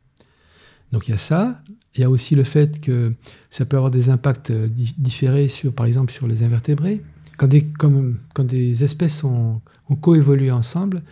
[0.92, 1.62] Donc il y a ça.
[1.94, 3.14] Il y a aussi le fait que
[3.50, 7.02] ça peut avoir des impacts différés sur, par exemple, sur les invertébrés.
[7.38, 11.02] Quand des, quand des espèces ont, ont coévolué ensemble,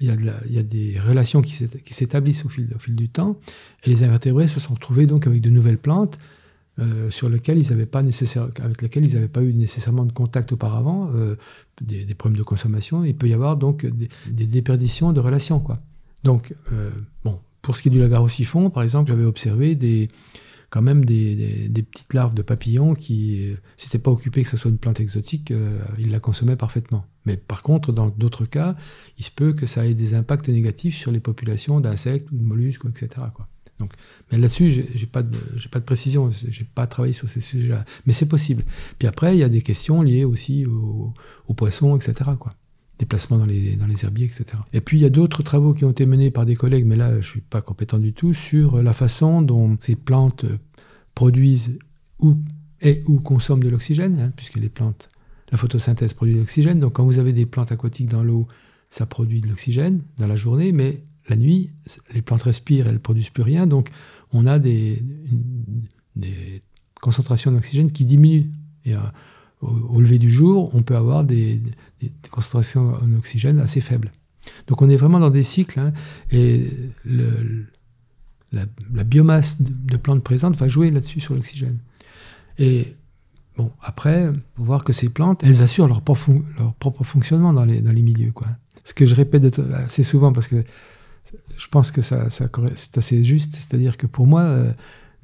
[0.00, 1.54] il y, a des relations qui
[1.90, 3.38] s'établissent au fil, au fil du temps,
[3.82, 6.18] et les invertébrés se sont retrouvés donc avec de nouvelles plantes
[6.78, 11.10] euh, sur lesquelles ils avaient pas avec ils n'avaient pas eu nécessairement de contact auparavant,
[11.14, 11.36] euh,
[11.80, 13.02] des, problèmes de consommation.
[13.02, 15.78] Il peut y avoir donc des, déperditions de relations, quoi.
[16.22, 16.90] Donc, euh,
[17.24, 20.08] bon, pour ce qui est du lagar au siphon, par exemple, j'avais observé des,
[20.68, 24.78] quand même des, petites larves de papillons qui s'étaient pas occupées que ce soit une
[24.78, 25.54] plante exotique,
[25.98, 27.06] ils la consommaient parfaitement.
[27.24, 28.76] Mais par contre, dans d'autres cas,
[29.16, 32.44] il se peut que ça ait des impacts négatifs sur les populations d'insectes ou de
[32.44, 33.28] mollusques, etc.
[33.34, 33.48] Quoi.
[33.78, 33.92] Donc,
[34.30, 37.84] mais là-dessus, j'ai pas pas de précision, j'ai pas travaillé sur ces sujets-là.
[38.06, 38.64] Mais c'est possible.
[38.98, 41.12] Puis après, il y a des questions liées aussi aux,
[41.46, 42.30] aux poissons, etc.
[42.38, 42.52] Quoi.
[42.98, 44.46] Déplacements dans les, dans les herbiers, etc.
[44.72, 46.96] Et puis il y a d'autres travaux qui ont été menés par des collègues, mais
[46.96, 50.46] là je suis pas compétent du tout, sur la façon dont ces plantes
[51.14, 51.78] produisent
[52.18, 52.36] ou
[52.80, 55.08] et ou consomment de l'oxygène, hein, puisque les plantes,
[55.50, 56.80] la photosynthèse produit de l'oxygène.
[56.80, 58.46] Donc quand vous avez des plantes aquatiques dans l'eau,
[58.88, 61.70] ça produit de l'oxygène dans la journée, mais la nuit,
[62.14, 63.90] les plantes respirent, elles ne produisent plus rien, donc
[64.32, 65.02] on a des,
[67.00, 68.50] concentrations d'oxygène qui diminuent.
[68.86, 68.96] Euh,
[69.62, 71.62] au, lever du jour, on peut avoir des,
[72.30, 74.12] concentrations en oxygène assez faibles.
[74.66, 75.92] Donc on est vraiment dans des cycles, hein,
[76.30, 76.70] et
[78.52, 81.78] la, biomasse de, plantes présentes va jouer là-dessus sur l'oxygène.
[82.58, 82.94] Et
[83.56, 87.92] bon, après, faut voir que ces plantes, elles assurent leur, propre, fonctionnement dans les, dans
[87.92, 88.32] milieux.
[88.32, 88.48] Quoi.
[88.84, 90.64] Ce que je répète assez souvent, parce que
[91.56, 94.72] je pense que ça, c'est assez juste, c'est-à-dire que pour moi, euh,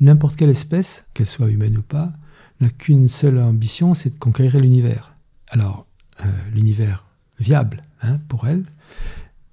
[0.01, 2.13] n'importe quelle espèce, qu'elle soit humaine ou pas,
[2.61, 5.15] n'a qu'une seule ambition, c'est de conquérir l'univers.
[5.49, 5.87] Alors,
[6.21, 7.05] euh, l'univers
[7.39, 8.65] viable hein, pour elle.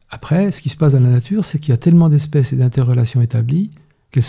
[0.09, 2.55] Après, ce qui se passe dans la nature, c'est qu'il y a tellement d'espèces et
[2.55, 3.71] d'interrelations établies
[4.12, 4.23] qu'elles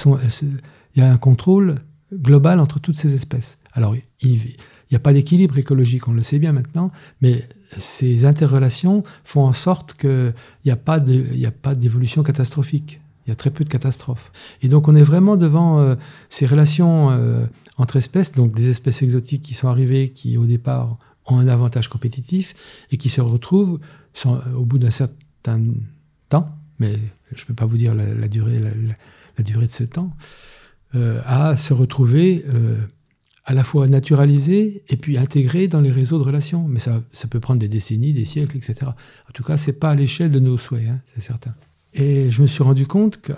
[0.96, 1.76] y a un contrôle
[2.12, 3.58] global entre toutes ces espèces.
[3.72, 4.56] Alors, il
[4.90, 6.90] n'y a pas d'équilibre écologique, on le sait bien maintenant,
[7.22, 13.00] mais ces interrelations font en sorte qu'il n'y a pas d'évolution catastrophique.
[13.26, 14.32] Il y a très peu de catastrophes.
[14.62, 15.94] Et donc on est vraiment devant euh,
[16.28, 17.44] ces relations euh,
[17.76, 21.88] entre espèces, donc des espèces exotiques qui sont arrivées, qui au départ ont un avantage
[21.88, 22.54] compétitif
[22.90, 23.78] et qui se retrouvent
[24.56, 25.60] au bout d'un certain
[26.28, 26.48] temps,
[26.80, 26.98] mais
[27.32, 28.60] je ne peux pas vous dire la, durée,
[29.38, 30.10] la, durée de ce temps,
[30.96, 32.44] euh, à se retrouver
[33.50, 36.68] à la fois naturalisé et puis intégré dans les réseaux de relations.
[36.68, 38.76] Mais ça, ça peut prendre des décennies, des siècles, etc.
[38.82, 41.52] En tout cas, c'est pas à l'échelle de nos souhaits, hein, c'est certain.
[41.92, 43.34] Et je me suis rendu compte qu'au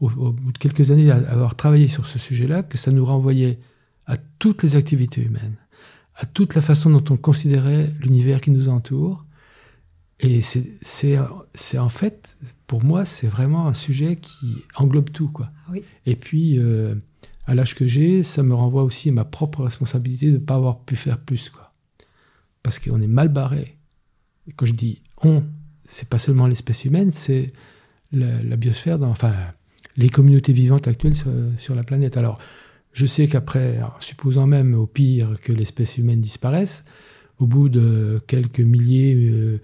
[0.00, 3.60] au bout de quelques années d'avoir travaillé sur ce sujet-là, que ça nous renvoyait
[4.06, 5.54] à toutes les activités humaines,
[6.16, 9.24] à toute la façon dont on considérait l'univers qui nous entoure.
[10.18, 15.28] Et c'est en fait, pour moi, c'est vraiment un sujet qui englobe tout.
[15.28, 15.48] Quoi.
[15.70, 15.84] Oui.
[16.06, 16.96] Et puis, euh,
[17.48, 20.54] à l'âge que j'ai, ça me renvoie aussi à ma propre responsabilité de ne pas
[20.54, 21.48] avoir pu faire plus.
[21.48, 21.72] Quoi.
[22.62, 23.78] Parce qu'on est mal barré.
[24.46, 25.42] Et quand je dis on,
[25.86, 27.54] c'est pas seulement l'espèce humaine, c'est
[28.12, 29.34] la, biosphère, enfin,
[29.96, 31.14] les communautés vivantes actuelles
[31.56, 32.18] sur, la planète.
[32.18, 32.38] Alors,
[32.92, 36.84] je sais qu'après, supposant même au pire que l'espèce humaine disparaisse,
[37.38, 39.58] au bout de quelques milliers, euh,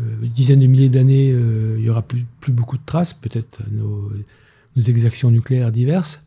[0.00, 3.60] euh, dizaines de milliers d'années, euh, il n'y aura plus, plus, beaucoup de traces, peut-être
[3.70, 6.25] nos exactions nucléaires diverses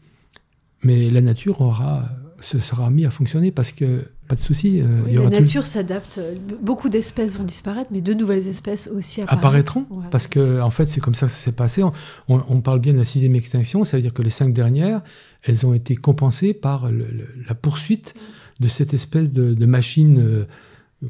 [0.84, 2.10] mais la nature aura,
[2.42, 4.80] se sera mis à fonctionner parce que pas de souci.
[4.80, 5.70] Euh, oui, la nature tout...
[5.70, 6.20] s'adapte.
[6.62, 9.86] Beaucoup d'espèces vont disparaître, mais de nouvelles espèces aussi apparaîtront.
[9.90, 10.06] Ouais.
[10.12, 11.84] Parce que en fait, c'est comme ça que ça s'est passé.
[11.84, 11.92] On,
[12.28, 15.02] on, on, parle bien de la sixième extinction, ça veut dire que les cinq dernières,
[15.44, 18.14] elles ont été compensées par le, le, la poursuite
[18.60, 20.46] de cette espèce de, de machine euh,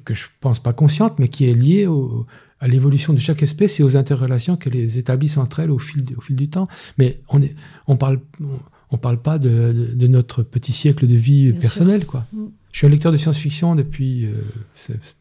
[0.05, 2.25] que je pense pas consciente, mais qui est liée au,
[2.60, 6.21] à l'évolution de chaque espèce et aux interrelations qu'elles établissent entre elles au fil, au
[6.21, 6.67] fil du temps.
[6.97, 7.47] Mais on ne
[7.88, 8.60] on parle, on,
[8.97, 12.06] parle pas de, de, notre petit siècle de vie personnelle.
[12.06, 12.25] Quoi.
[12.34, 12.47] Mm.
[12.71, 14.34] Je suis un lecteur de science-fiction depuis euh,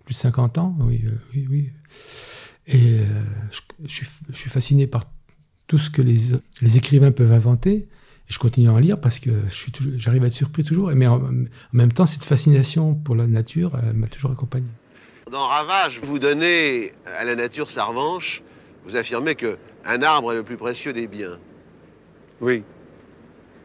[0.05, 0.77] plus de 50 ans.
[0.81, 1.71] Oui, euh, oui, oui.
[2.67, 3.05] Et euh,
[3.51, 5.05] je, suis, je, suis, fasciné par
[5.67, 7.89] tout ce que les, les écrivains peuvent inventer.
[8.29, 9.31] Et je continue à en lire parce que
[9.97, 10.91] j'arrive à être surpris toujours.
[10.95, 14.67] Mais en, en, même temps, cette fascination pour la nature m'a toujours accompagné.
[15.33, 18.43] Dans Ravage, vous donnez à la nature sa revanche.
[18.87, 21.39] Vous affirmez que un arbre est le plus précieux des biens.
[22.41, 22.63] Oui.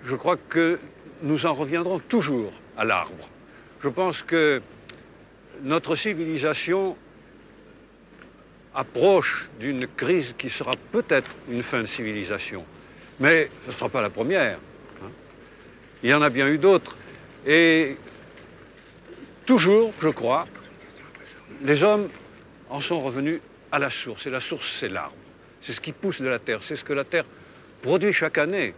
[0.05, 0.79] Je crois que
[1.21, 3.29] nous en reviendrons toujours à l'arbre.
[3.81, 4.61] Je pense que
[5.61, 6.97] notre civilisation
[8.75, 12.65] approche d'une crise qui sera peut-être une fin de civilisation.
[13.19, 14.57] Mais ce ne sera pas la première.
[15.03, 15.09] Hein.
[16.01, 16.97] Il y en a bien eu d'autres.
[17.45, 17.97] Et
[19.45, 20.47] toujours, je crois,
[21.61, 22.09] les hommes
[22.69, 23.39] en sont revenus
[23.71, 24.25] à la source.
[24.25, 25.15] Et la source, c'est l'arbre.
[25.61, 26.59] C'est ce qui pousse de la terre.
[26.61, 27.25] C'est ce que la terre
[27.81, 28.73] produit chaque année.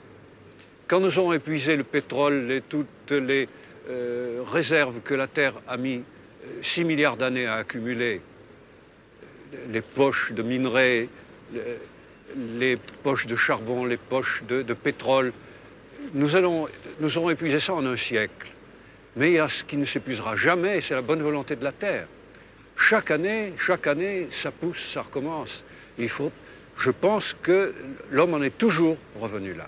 [0.88, 3.50] Quand nous avons épuisé le pétrole et toutes les
[3.90, 6.04] euh, réserves que la terre a mis
[6.62, 8.22] 6 euh, milliards d'années à accumuler,
[9.72, 11.10] les poches de minerais,
[12.60, 15.34] les poches de charbon, les poches de, pétrole,
[16.14, 16.68] nous, allons,
[17.00, 18.52] nous aurons épuisé ça en un siècle.
[19.16, 21.72] Mais il y a ce qui ne s'épuisera jamais, c'est la bonne volonté de la
[21.72, 22.06] terre.
[22.78, 25.64] Chaque année, chaque année, ça pousse, ça recommence.
[25.98, 27.74] Je pense que
[28.12, 29.68] l'homme en est toujours revenu là.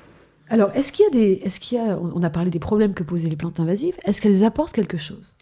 [0.50, 3.04] Alors, est-ce qu'il y a des, est-ce y a, on a parlé des problèmes que
[3.04, 3.96] posaient les plantes invasives.
[4.06, 5.36] Est-ce qu'elles apportent quelque chose?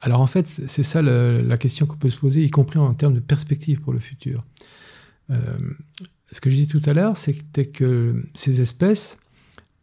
[0.00, 3.14] Alors en fait, c'est ça la, question qu'on peut se poser, y compris en termes
[3.14, 4.44] de perspective pour le futur.
[5.30, 5.58] Euh,
[6.30, 9.18] ce que je dis tout à l'heure, c'était que ces espèces,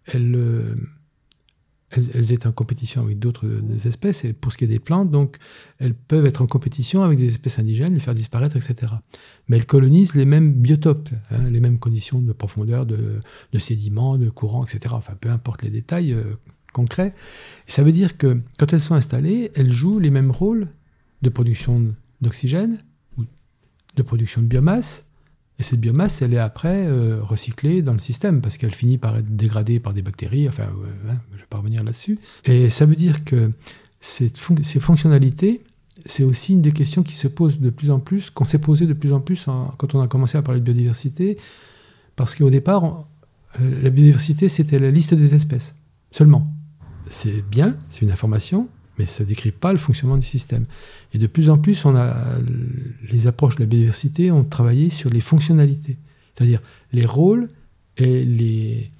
[0.06, 0.76] elles,
[1.98, 3.46] euh, elles, étaient en compétition avec d'autres
[3.86, 5.38] espèces, et pour ce qui est des plantes, donc
[5.80, 8.94] elles peuvent être en compétition avec des espèces indigènes, les faire disparaître, etc.
[9.48, 13.22] Mais elles colonisent les mêmes biotopes, hein, les mêmes conditions de profondeur, de,
[13.60, 14.96] sédiments, de courant, etc.
[14.98, 16.36] Enfin, peu importe les détails euh,
[16.74, 17.14] concrets.
[17.68, 20.68] ça veut dire que quand elles sont installées, elles jouent les mêmes rôles
[21.22, 22.84] de production d'oxygène,
[23.96, 25.05] de production de biomasse,
[25.58, 29.16] et cette biomasse, elle est après euh, recyclée dans le système parce qu'elle finit par
[29.16, 30.50] être dégradée par des bactéries.
[30.50, 30.64] Enfin,
[31.08, 32.20] hein, je ne vais pas revenir là-dessus.
[32.44, 33.52] Et ça veut dire que
[34.02, 34.30] ces
[34.80, 35.64] fonctionnalités,
[36.06, 38.86] c'est aussi une des questions qui se posent de plus en plus, qu'on s'est posé
[38.86, 39.46] de plus en plus
[39.78, 41.38] quand on a commencé à parler de biodiversité.
[42.18, 43.06] Parce qu'au départ,
[43.60, 45.76] euh, la biodiversité, c'était la liste des espèces
[46.12, 46.54] seulement.
[47.08, 50.66] C'est bien, c'est une information, mais ça ne décrit pas le fonctionnement du système.
[51.14, 52.38] Et de plus en plus, on a,
[53.10, 55.98] les approches de la biodiversité ont travaillé sur les fonctionnalités,
[56.34, 57.48] c'est-à-dire les rôles
[57.98, 58.92] et les,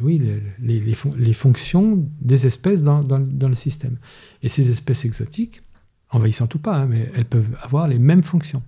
[0.00, 0.20] oui,
[0.60, 3.96] les, fonctions des espèces dans, le système.
[4.42, 5.62] Et ces espèces exotiques,
[6.10, 8.62] envahissantes ou pas, hein, mais elles peuvent avoir les mêmes fonctions.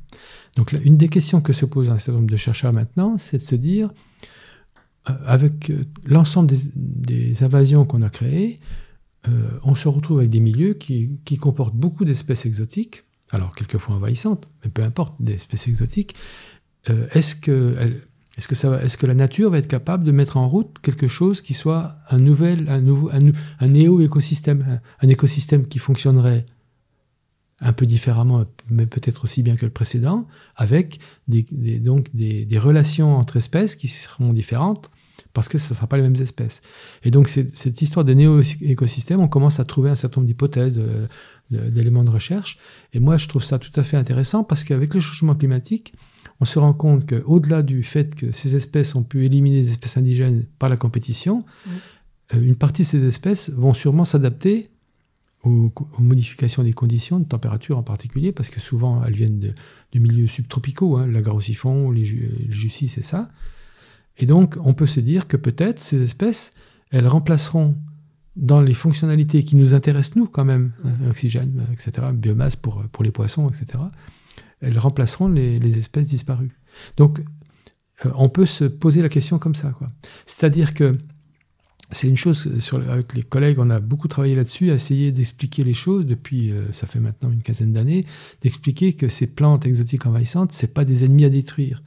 [0.57, 3.43] Donc une des questions que se pose un certain nombre de chercheurs maintenant, c'est de
[3.43, 3.91] se dire,
[5.09, 8.61] euh, avec euh, l'ensemble des invasions qu'on a créées,
[9.29, 14.49] euh, on se retrouve avec des milieux qui, comportent beaucoup d'espèces exotiques, alors quelquefois envahissantes,
[14.63, 16.15] mais peu importe, des espèces exotiques.
[16.91, 17.77] Euh, est-ce que,
[18.37, 21.97] est que la nature va être capable de mettre en route quelque chose qui soit
[22.11, 26.45] un nouvel, un nouveau, un, néo-écosystème, un, écosystème qui fonctionnerait
[27.61, 33.37] un peu différemment, mais peut-être aussi bien que le précédent, avec donc des, relations entre
[33.37, 34.91] espèces qui seront différentes,
[35.33, 36.63] parce que ce ne sera pas les mêmes espèces.
[37.03, 40.81] Et donc, cette histoire de néo-écosystème, on commence à trouver un certain nombre d'hypothèses,
[41.51, 42.59] d'éléments de recherche.
[42.93, 45.95] Et moi, je trouve ça tout à fait intéressant parce qu'avec le changement climatique,
[46.41, 49.97] on se rend compte qu'au-delà du fait que ces espèces ont pu éliminer les espèces
[49.97, 51.45] indigènes par la compétition,
[52.35, 54.71] euh, une partie de ces espèces vont sûrement s'adapter
[55.45, 60.27] aux, modifications des conditions, de température en particulier, parce que souvent elles viennent de, milieux
[60.27, 63.31] subtropicaux, hein, l'agarosiphon, les, les jussis, c'est ça.
[64.19, 66.55] Et donc, on peut se dire que peut-être ces espèces,
[66.91, 67.77] elles remplaceront
[68.37, 73.05] dans les fonctionnalités qui nous intéressent, nous, quand même, hein, oxygène, etc., biomasse pour, pour
[73.05, 73.85] les poissons, etc.,
[74.61, 76.59] elles remplaceront les, espèces disparues.
[76.97, 77.21] Donc,
[78.05, 79.73] euh, on peut se poser la question comme ça.
[80.27, 80.97] C'est-à-dire que
[81.91, 85.63] c'est une chose, sur, avec les collègues, on a beaucoup travaillé là-dessus, à essayer d'expliquer
[85.65, 88.07] les choses depuis, euh, ça fait maintenant une quinzaine d'années,
[88.41, 91.83] d'expliquer que ces plantes exotiques envahissantes, ce pas des ennemis à détruire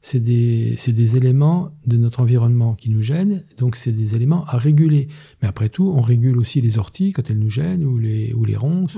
[0.00, 5.08] c'est des, éléments de notre environnement qui nous gênent, donc c'est des éléments à réguler.
[5.42, 8.44] Mais après tout, on régule aussi les orties quand elles nous gênent, ou les, ou
[8.44, 8.96] les ronces.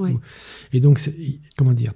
[0.72, 1.00] et donc,
[1.56, 1.92] comment dire,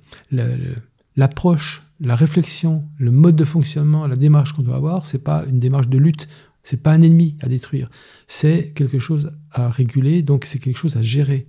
[1.17, 5.59] l'approche, la réflexion, le mode de fonctionnement, la démarche qu'on doit avoir, c'est pas une
[5.59, 6.29] démarche de lutte,
[6.62, 7.90] c'est pas un ennemi à détruire,
[8.27, 11.47] c'est quelque chose à réguler, donc c'est quelque chose à gérer.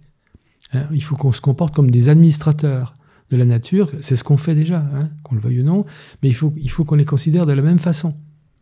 [0.74, 0.88] Hein.
[0.92, 2.96] il faut qu'on se comporte comme des administrateurs
[3.32, 5.86] de la nature, c'est ce qu'on fait déjà, hein, qu'on le veuille ou non,
[6.22, 8.16] mais il faut, il faut qu'on les considère de la même façon.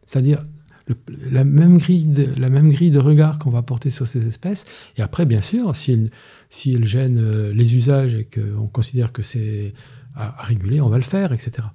[0.05, 0.45] C'est-à-dire
[1.31, 4.65] la, même grille de, la même grille de regard qu'on va porter sur ces espèces.
[4.97, 6.11] Et après, bien sûr, si elles,
[6.49, 9.73] si elles gênent euh, les usages et qu'on considère que c'est
[10.15, 11.67] à, réguler, on va le faire, etc.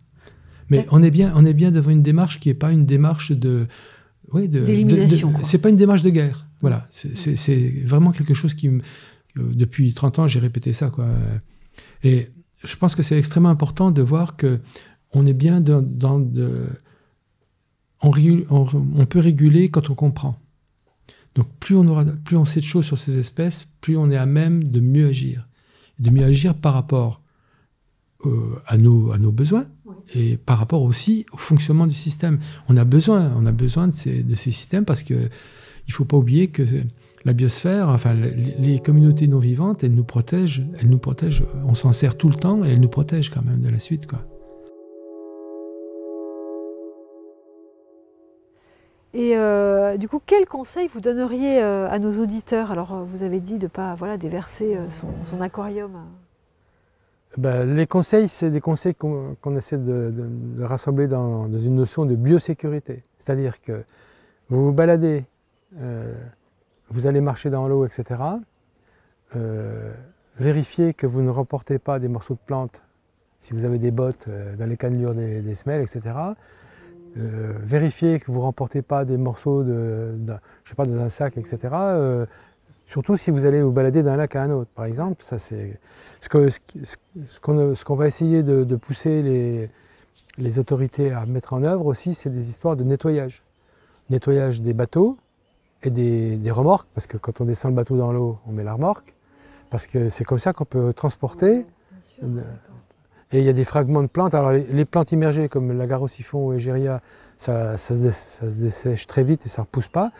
[0.70, 3.33] Mais on est, bien, on est bien devant une démarche qui n'est pas une démarche
[3.33, 3.66] de...
[4.33, 5.33] Oui, d'élimination.
[5.42, 6.46] c'est pas une démarche de guerre.
[6.61, 8.70] Voilà, c'est vraiment quelque chose qui...
[9.37, 10.90] Depuis 30 ans, j'ai répété ça.
[10.90, 11.07] Quoi.
[12.03, 12.29] Et
[12.62, 14.60] je pense que c'est extrêmement important de voir que
[15.12, 15.82] on est bien dans,
[16.18, 16.68] de,
[18.02, 18.10] on,
[18.50, 20.38] on, peut réguler quand on comprend.
[21.34, 24.16] Donc plus on, aura, plus on sait de choses sur ces espèces, plus on est
[24.16, 25.48] à même de mieux agir.
[25.98, 27.22] De mieux agir par rapport
[28.26, 29.66] euh, à, nos, à nos besoins
[30.12, 32.40] et par rapport aussi au fonctionnement du système.
[32.68, 36.04] On a besoin, on a besoin de ces, de ces systèmes parce qu'il ne faut
[36.04, 36.64] pas oublier que
[37.24, 41.92] la biosphère, enfin les, communautés non vivantes, elles nous protègent, elles nous protègent, on s'en
[41.92, 44.07] sert tout le temps et elles nous protègent quand même de la suite.
[44.07, 44.20] Quoi.
[49.14, 52.70] Et euh, du coup, quel conseil vous donneriez euh, à nos auditeurs?
[52.70, 54.78] Alors, euh, vous avez dit de ne pas voilà, déverser
[55.31, 55.92] son, aquarium.
[57.37, 60.12] Ben, les conseils, c'est des conseils qu'on essaie de,
[60.61, 63.02] rassembler dans, une notion de biosécurité.
[63.18, 63.83] C'est-à-dire que
[64.50, 65.24] vous vous baladez,
[66.90, 68.20] vous allez marcher dans l'eau, etc.
[70.37, 72.83] vérifiez que vous ne remportez pas des morceaux de plantes
[73.38, 76.35] si vous avez des bottes dans les cannelures des, semelles, etc.
[77.16, 80.14] Euh, vérifier que vous ne remportez pas des morceaux de,
[80.64, 81.59] je sais pas, dans un sac, etc.
[81.72, 82.27] Euh,
[82.87, 85.22] surtout si vous allez vous balader d'un lac à un autre, par exemple.
[85.22, 85.81] Ça, c'est
[86.20, 89.22] ce qu'on va essayer de, pousser
[90.38, 93.42] les, autorités à mettre en œuvre aussi, c'est des histoires de nettoyage.
[94.11, 95.18] Nettoyage des bateaux
[95.82, 98.64] et des, des, remorques, parce que quand on descend le bateau dans l'eau, on met
[98.64, 99.14] la remorque,
[99.70, 101.66] parce que c'est comme ça qu'on peut transporter.
[103.30, 104.34] Et il y a des fragments de plantes.
[104.34, 107.00] Alors les, plantes immergées comme l'agarosiphon ou Egeria,
[107.36, 110.12] ça, ça, se dessèche très vite et ça ne repousse pas.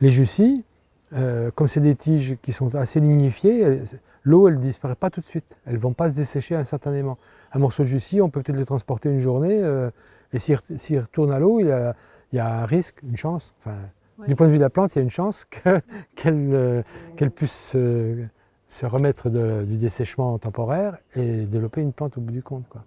[0.00, 0.64] Les jussis,
[1.12, 3.82] euh, comme c'est des tiges qui sont assez lignifiées,
[4.22, 5.56] l'eau elle ne disparaît pas tout de suite.
[5.66, 7.18] Elles ne vont pas se dessécher instantanément.
[7.52, 9.90] Un morceau de jussi, on peut peut-être le transporter une journée, euh,
[10.32, 10.56] et s'il
[11.00, 11.66] retourne à l'eau, il,
[12.32, 13.54] y a un risque, une chance.
[13.60, 13.76] Enfin,
[14.26, 15.46] Du point de vue de la plante, il y a une chance
[16.14, 16.82] qu'elle euh,
[17.34, 17.76] puisse
[18.72, 22.64] se remettre du dessèchement temporaire et développer une plante au bout du compte.
[22.68, 22.84] Quoi.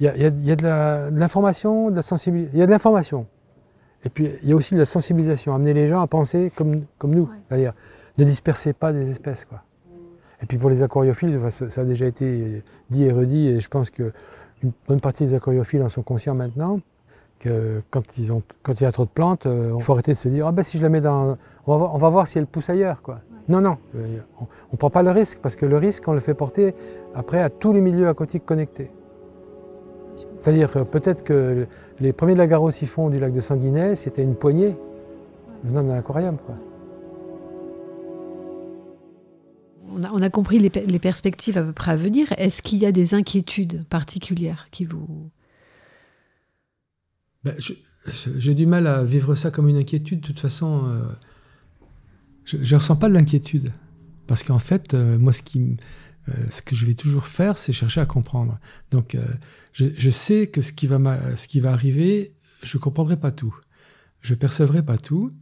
[0.00, 2.56] Il, y a, il, y a, de l'information, de, la sensibilisation.
[2.56, 3.26] Il y a de l'information.
[4.04, 6.84] Et puis il y a aussi de la sensibilisation, amener les gens à penser comme,
[6.98, 7.30] comme nous.
[7.48, 7.72] C'est-à-dire,
[8.18, 9.44] ne dispersez pas des espèces.
[9.44, 9.62] Quoi.
[10.42, 13.90] Et puis pour les aquariophiles, ça a déjà été dit et redit, et je pense
[13.90, 14.12] qu'une
[14.88, 16.80] bonne partie des aquariophiles en sont conscients maintenant,
[17.42, 20.12] que quand, ils ont, quand il y a trop de plantes, euh, il faut arrêter
[20.12, 21.36] de se dire, ah ben si je la mets dans...
[21.66, 23.02] On va, on va voir si elle pousse ailleurs.
[23.02, 23.20] Quoi.
[23.48, 26.20] Non, non, euh, on ne prend pas le risque, parce que le risque, on le
[26.20, 26.74] fait porter
[27.14, 28.90] après à tous les milieux aquatiques connectés.
[30.38, 31.66] C'est-à-dire que peut-être que
[32.00, 34.76] les premiers lagarosifons du lac de Sanguinet, c'était une poignée
[35.64, 36.36] venant d'un aquarium.
[36.38, 36.54] Quoi.
[39.94, 42.26] On a, compris les, perspectives à peu près à venir.
[42.38, 45.06] Est-ce qu'il y a des inquiétudes particulières qui vous...
[47.44, 47.56] Ben,
[48.38, 50.20] j'ai du mal à vivre ça comme une inquiétude.
[50.20, 51.02] De toute façon, euh,
[52.44, 53.72] je ne ressens pas de l'inquiétude.
[54.26, 58.06] Parce qu'en fait, euh, moi, euh, ce que je vais toujours faire, c'est chercher à
[58.06, 58.58] comprendre.
[58.90, 59.16] Donc,
[59.72, 63.54] je, sais que ce qui, va arriver, je ne comprendrai pas tout.
[64.20, 65.32] Je percevrai pas tout.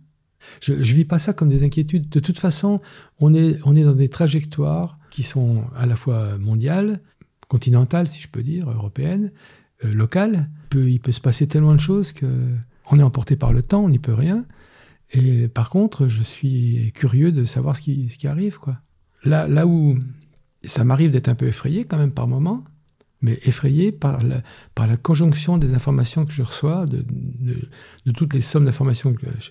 [0.63, 2.09] Je ne vis pas ça comme des inquiétudes.
[2.09, 2.81] De toute façon,
[3.19, 7.03] on est, on est dans des trajectoires qui sont à la fois mondiales,
[7.49, 9.33] continentales, si je peux dire, européennes,
[9.83, 10.49] locales.
[10.75, 13.89] Il peut, peut se passer tellement de choses qu'on est emporté par le temps, on
[13.89, 14.45] n'y peut rien.
[15.13, 18.59] Et par contre, je suis curieux de savoir ce qui, arrive.
[18.59, 18.79] Quoi.
[19.25, 19.99] Là, là où
[20.63, 22.65] ça m'arrive d'être un peu effrayé quand même par moment,
[23.23, 27.05] mais effrayé par la, conjonction des informations que je reçois, de,
[28.07, 29.51] de, toutes les sommes d'informations que je,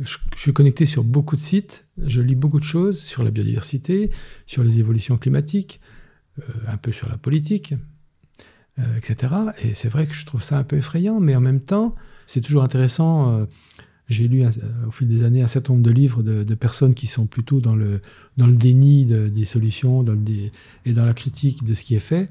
[0.00, 4.10] je, suis connecté sur beaucoup de sites, je lis beaucoup de choses sur la biodiversité,
[4.46, 5.80] sur les évolutions climatiques,
[6.38, 7.74] euh, un peu sur la politique,
[8.78, 9.34] euh, etc.
[9.62, 12.40] Et c'est vrai que je trouve ça un peu effrayant, mais en même temps, c'est
[12.40, 13.30] toujours intéressant.
[13.30, 13.44] Euh,
[14.08, 14.44] j'ai lu
[14.86, 17.76] au fil des années un certain nombre de livres de, personnes qui sont plutôt dans
[17.76, 18.00] le,
[18.36, 20.50] dans le déni des solutions dans le
[20.84, 22.28] et dans la critique de ce qui est fait,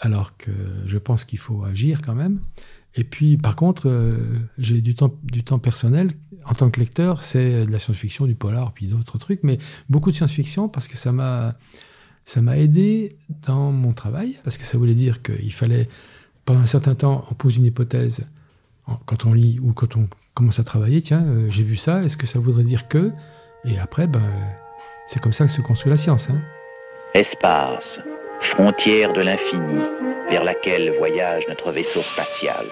[0.00, 0.50] alors que
[0.86, 2.40] je pense qu'il faut agir quand même.
[2.96, 4.18] Et puis, par contre, euh,
[4.58, 6.10] j'ai du temps, du temps personnel.
[6.44, 10.10] En tant que lecteur, c'est de la science-fiction, du polar, puis d'autres trucs, mais beaucoup
[10.10, 11.56] de science-fiction parce que ça m'a,
[12.24, 13.16] ça m'a aidé
[13.46, 15.88] dans mon travail, parce que ça voulait dire qu'il fallait,
[16.44, 18.26] pendant un certain temps, on pose une hypothèse
[19.06, 22.16] quand on lit ou quand on commence à travailler, tiens, euh, j'ai vu ça, est-ce
[22.16, 23.12] que ça voudrait dire que?
[23.64, 24.22] Et après, ben,
[25.06, 26.28] c'est comme ça que se construit la science.
[26.28, 26.40] Hein.
[27.14, 28.00] Espace,
[28.52, 29.82] frontière de l'infini,
[30.30, 32.66] vers laquelle voyage notre vaisseau spatial.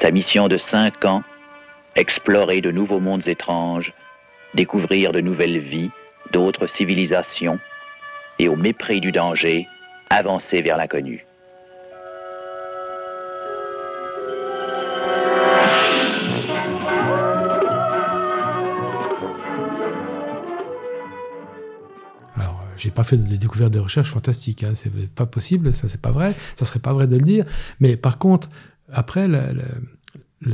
[0.00, 1.22] Sa mission de cinq ans,
[1.96, 3.92] explorer de nouveaux mondes étranges,
[4.54, 5.90] découvrir de nouvelles vies,
[6.34, 7.60] d'autres civilisations,
[8.40, 9.68] et au mépris du danger,
[10.10, 11.24] avancer vers l'inconnu.
[22.76, 24.72] j'ai pas fait des découvertes de recherche fantastiques, hein.
[24.74, 27.46] c'est pas possible, ça c'est pas vrai, ça serait pas vrai de le dire.
[27.80, 28.50] Mais par contre,
[28.92, 30.50] après, les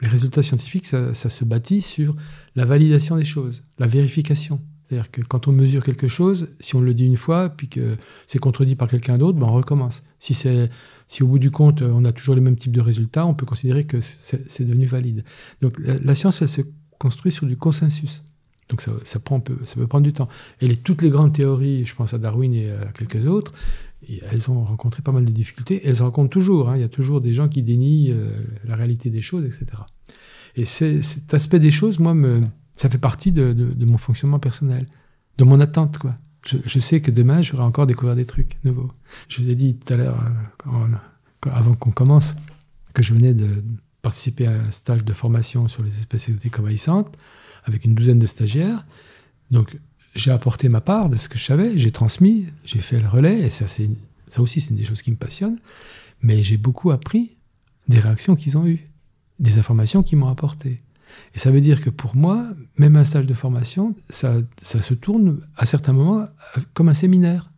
[0.00, 2.16] résultats scientifiques, ça, se bâtit sur
[2.56, 4.60] la validation des choses, la vérification.
[4.88, 7.96] C'est-à-dire que quand on mesure quelque chose, si on le dit une fois, puis que
[8.26, 10.04] c'est contredit par quelqu'un d'autre, ben on recommence.
[10.18, 13.34] Si, si au bout du compte, on a toujours les mêmes types de résultats, on
[13.34, 15.24] peut considérer que c'est devenu valide.
[15.60, 16.62] Donc la, science, elle se
[16.98, 18.22] construit sur du consensus.
[18.68, 20.28] Donc ça, prend ça peut prendre du temps.
[20.60, 23.52] Et toutes les grandes théories, je pense à Darwin et à quelques autres,
[24.30, 25.80] elles ont rencontré pas mal de difficultés.
[25.84, 26.68] Elles en rencontrent toujours.
[26.68, 26.76] Hein.
[26.76, 28.30] Il y a toujours des gens qui dénient euh,
[28.64, 29.66] la réalité des choses, etc.
[30.54, 32.42] Et cet aspect des choses, moi, me,
[32.76, 34.86] ça fait partie de, mon fonctionnement personnel,
[35.38, 35.98] de mon attente.
[36.44, 38.92] Je, sais que demain, j'aurai encore découvert des trucs nouveaux.
[39.28, 40.22] Je vous ai dit tout à l'heure,
[40.66, 42.36] euh, avant qu'on commence,
[42.94, 43.64] que je venais de
[44.02, 47.16] participer à un stage de formation sur les espèces exotiques envahissantes
[47.64, 48.86] avec une douzaine de stagiaires.
[49.50, 49.76] Donc,
[50.14, 53.40] j'ai apporté ma part de ce que je savais, j'ai transmis, j'ai fait le relais,
[53.40, 55.58] et ça, ça aussi, c'est une des choses qui me passionnent.
[56.22, 57.36] Mais j'ai beaucoup appris
[57.88, 58.88] des réactions qu'ils ont eues,
[59.38, 60.82] des informations qu'ils m'ont apportées.
[61.34, 62.48] Et ça veut dire que pour moi,
[62.78, 66.24] même un stage de formation, ça, ça se tourne à certains moments
[66.74, 67.50] comme un séminaire,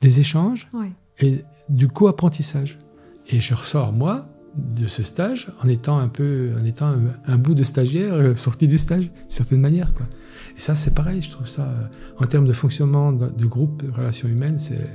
[0.00, 0.68] des échanges
[1.18, 2.78] et du co-apprentissage.
[3.26, 6.94] Et je ressors, moi, de ce stage en étant un peu en étant
[7.26, 10.06] un, bout de stagiaire euh, sorti du stage d'une certaine manière quoi.
[10.56, 11.84] Et ça c'est pareil, je trouve ça euh,
[12.18, 14.90] en termes de fonctionnement de, groupe, de relations humaines, c'est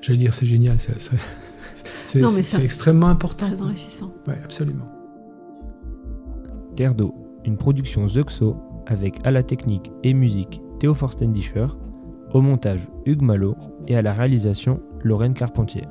[0.00, 0.78] j'allais dire c'est génial,
[2.06, 3.46] c'est extrêmement important.
[3.46, 4.14] Très enrichissant.
[4.28, 4.88] Oui, absolument.
[6.80, 7.14] Terre d'eau,
[7.44, 8.56] une production Zuxo
[8.86, 11.66] avec à la technique et musique Théo Forstendischer,
[12.32, 13.54] au montage Hugues Malo
[13.86, 15.82] et à la réalisation Lorraine Carpentier.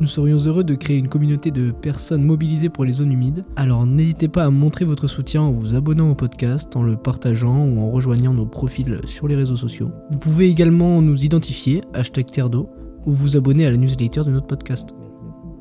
[0.00, 3.44] Nous serions heureux de créer une communauté de personnes mobilisées pour les zones humides.
[3.54, 7.64] Alors n'hésitez pas à montrer votre soutien en vous abonnant au podcast, en le partageant
[7.64, 9.92] ou en rejoignant nos profils sur les réseaux sociaux.
[10.10, 12.68] Vous pouvez également nous identifier, hashtag Terre d'eau,
[13.06, 14.88] ou vous abonner à la newsletter de notre podcast.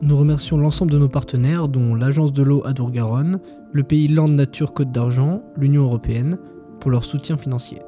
[0.02, 3.40] Nous remercions l'ensemble de nos partenaires, dont l'Agence de l'eau Adour-Garonne,
[3.76, 6.38] le pays Land Nature Côte d'Argent, l'Union Européenne,
[6.80, 7.82] pour leur soutien financier.